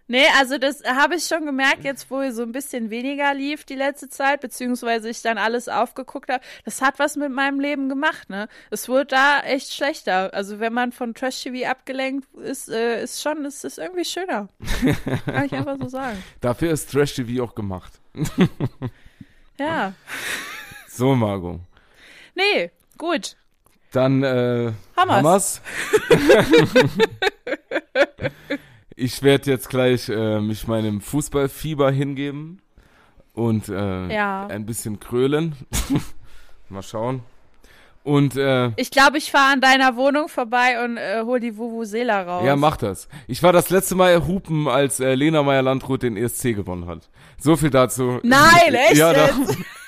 [0.08, 3.74] Nee, also das habe ich schon gemerkt, jetzt wo so ein bisschen weniger lief die
[3.74, 6.44] letzte Zeit, beziehungsweise ich dann alles aufgeguckt habe.
[6.64, 8.48] Das hat was mit meinem Leben gemacht, ne?
[8.70, 10.32] Es wurde da echt schlechter.
[10.32, 14.48] Also wenn man von Trash-TV abgelenkt ist, äh, ist schon, es ist irgendwie schöner.
[15.26, 16.24] Kann ich einfach so sagen.
[16.42, 17.94] Dafür ist Trash TV auch gemacht.
[19.58, 19.94] Ja.
[20.88, 21.60] So, Margot.
[22.36, 23.36] Nee, gut.
[23.96, 25.18] Dann äh, Hammers.
[25.18, 25.62] Hammers.
[28.96, 32.62] ich werde jetzt gleich äh, mich meinem Fußballfieber hingeben
[33.34, 34.48] und äh, Ja.
[34.48, 35.56] ein bisschen krölen.
[36.70, 37.22] Mal schauen.
[38.04, 42.22] Und äh, Ich glaube, ich fahre an deiner Wohnung vorbei und äh, hol die Vuvuzela
[42.22, 42.44] raus.
[42.46, 43.08] ja, mach das.
[43.28, 47.10] Ich war das letzte Mal hupen, als äh, Lena Meyer-Landrut den ESC gewonnen hat.
[47.40, 48.20] So viel dazu.
[48.22, 49.58] Nein, echt Ja, da, jetzt?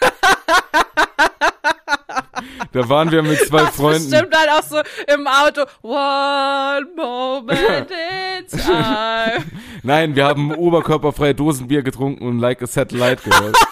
[2.72, 4.10] da waren wir mit zwei Das Freunden.
[4.10, 4.78] bestimmt halt auch so
[5.14, 5.62] im Auto.
[5.82, 9.44] One moment in time.
[9.84, 13.56] Nein, wir haben oberkörperfreie Dosenbier getrunken und Like a Satellite gehört.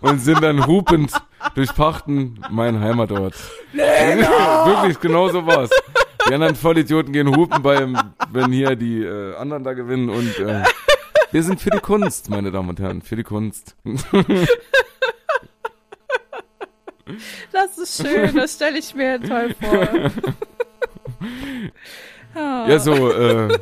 [0.00, 1.12] und sind dann hupend
[1.54, 3.34] durch Pachten mein Heimatort.
[3.72, 5.70] Wirklich, genau so war's.
[6.28, 7.98] Die anderen Vollidioten gehen hupen beim,
[8.30, 10.62] wenn hier die äh, anderen da gewinnen und äh,
[11.32, 13.74] wir sind für die Kunst, meine Damen und Herren, für die Kunst.
[17.52, 20.10] Das ist schön, das stelle ich mir toll vor.
[22.34, 22.66] Ah.
[22.66, 23.58] Ja, so, äh,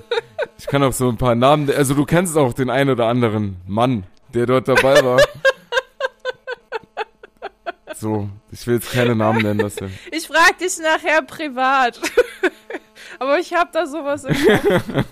[0.56, 3.56] ich kann auch so ein paar Namen, also du kennst auch den einen oder anderen
[3.66, 5.20] Mann, der dort dabei war.
[7.96, 9.90] So, ich will jetzt keine Namen nennen, dass er.
[10.10, 12.00] Ich frage dich nachher privat.
[13.18, 15.04] Aber ich habe da sowas im Kopf.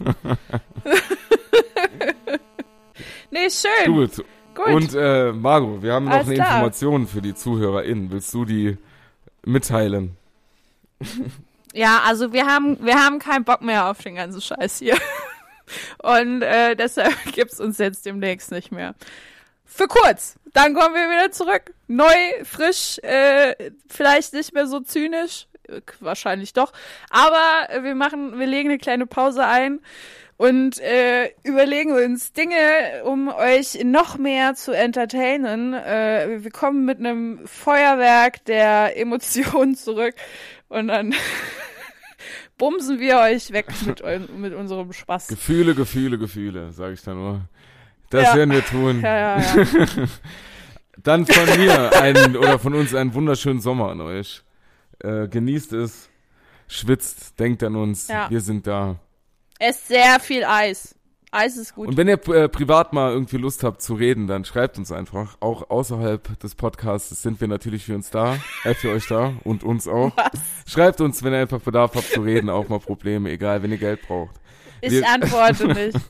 [3.31, 3.93] nee, schön.
[3.93, 4.25] Gut.
[4.59, 4.75] Gut.
[4.75, 6.49] Und äh, Margot, wir haben noch Alles eine klar.
[6.49, 8.11] Information für die ZuhörerInnen.
[8.11, 8.77] Willst du die
[9.45, 10.17] mitteilen?
[11.75, 14.97] Ja, also wir haben, wir haben keinen Bock mehr auf den ganzen Scheiß hier.
[16.03, 18.95] Und äh, deshalb gibt's uns jetzt demnächst nicht mehr.
[19.67, 20.37] Für kurz.
[20.55, 21.75] Dann kommen wir wieder zurück.
[21.87, 25.47] Neu, frisch, äh, vielleicht nicht mehr so zynisch
[26.01, 26.73] wahrscheinlich doch.
[27.11, 29.81] Aber wir machen, wir legen eine kleine Pause ein
[30.39, 32.55] und äh, überlegen uns Dinge,
[33.05, 35.75] um euch noch mehr zu entertainen.
[35.75, 40.15] Äh, wir kommen mit einem Feuerwerk der Emotionen zurück
[40.69, 41.13] und dann
[42.57, 44.03] bumsen wir euch weg mit,
[44.39, 45.27] mit unserem Spaß.
[45.29, 47.41] Gefühle, Gefühle, Gefühle, sage ich dann nur.
[48.11, 48.37] Das Ja.
[48.37, 49.01] werden wir tun.
[49.03, 49.67] Ja, ja.
[51.05, 54.43] Dann von mir einen oder von uns einen wunderschönen Sommer an euch.
[55.01, 56.09] Äh, genießt es,
[56.67, 58.97] schwitzt, denkt an uns, wir sind da.
[59.59, 60.95] Esst sehr viel Eis.
[61.31, 61.89] Eis ist gut.
[61.89, 65.37] Und wenn ihr äh, privat mal irgendwie Lust habt zu reden, dann schreibt uns einfach.
[65.41, 69.63] Auch außerhalb des Podcasts sind wir natürlich für uns da, äh, für euch da und
[69.63, 70.17] uns auch.
[70.17, 70.73] Was?
[70.73, 73.79] Schreibt uns, wenn ihr einfach Bedarf habt zu reden, auch mal Probleme, egal, wenn ihr
[73.79, 74.37] Geld braucht.
[74.81, 75.99] Ich wir- antworte nicht.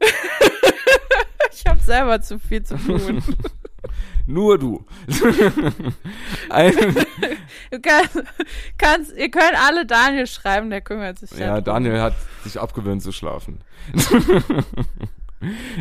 [1.52, 3.22] ich habe selber zu viel zu tun.
[4.26, 4.84] Nur du.
[6.50, 6.72] Ein,
[7.70, 8.22] Du kannst,
[8.78, 11.64] kannst, ihr könnt alle Daniel schreiben, der kümmert sich ja, darum.
[11.64, 12.14] Daniel hat
[12.44, 13.60] sich abgewöhnt zu schlafen.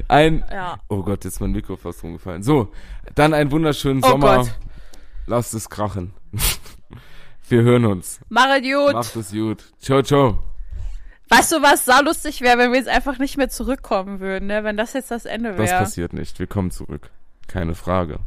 [0.07, 0.79] Ein, Ja.
[0.89, 2.41] oh Gott, jetzt ist mein Mikro fast rumgefallen.
[2.43, 2.71] So,
[3.15, 4.37] dann einen wunderschönen Oh Sommer.
[4.37, 4.51] Gott.
[5.27, 6.13] Lasst es krachen.
[7.47, 8.19] Wir hören uns.
[8.29, 8.93] Mach Idiot.
[8.93, 9.63] Macht es gut.
[9.79, 10.39] Ciao, ciao.
[11.29, 14.63] Weißt du, was sau lustig wäre, wenn wir jetzt einfach nicht mehr zurückkommen würden, ne?
[14.65, 15.79] Wenn das jetzt das Ende Das wäre.
[15.79, 16.39] passiert nicht.
[16.39, 17.09] Wir kommen zurück.
[17.51, 18.19] Keine Frage.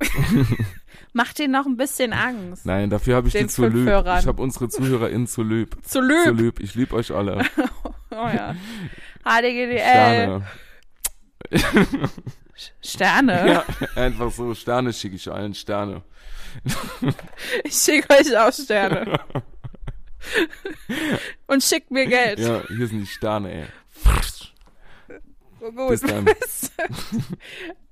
[1.12, 2.66] Macht denen noch ein bisschen Angst.
[2.66, 3.86] Nein, dafür habe ich Den die zu lieb.
[3.86, 5.76] Ich habe unsere ZuhörerInnen zu lieb.
[5.82, 6.38] Zu Zu lüb.
[6.38, 6.60] lieb.
[6.60, 7.44] Ich lieb euch alle.
[8.16, 8.54] Oh ja.
[9.24, 9.80] HDGDL.
[9.80, 10.44] Sterne.
[12.80, 13.48] Sterne.
[13.52, 13.64] Ja,
[13.96, 14.54] einfach so.
[14.54, 15.52] Sterne schicke ich allen.
[15.52, 16.02] Sterne.
[17.64, 19.18] Ich schicke euch auch Sterne.
[21.48, 22.38] Und schickt mir Geld.
[22.38, 23.66] Ja, hier sind die Sterne, ey.
[25.60, 25.88] Oh, gut.
[25.88, 26.26] Bis dann.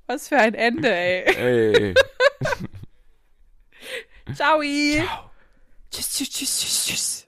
[0.07, 1.95] Was für ein Ende, ey.
[1.95, 1.95] Ey.
[4.35, 4.61] Ciao.
[5.91, 7.27] Tschüss, tschüss, tschüss, tschüss, tschüss.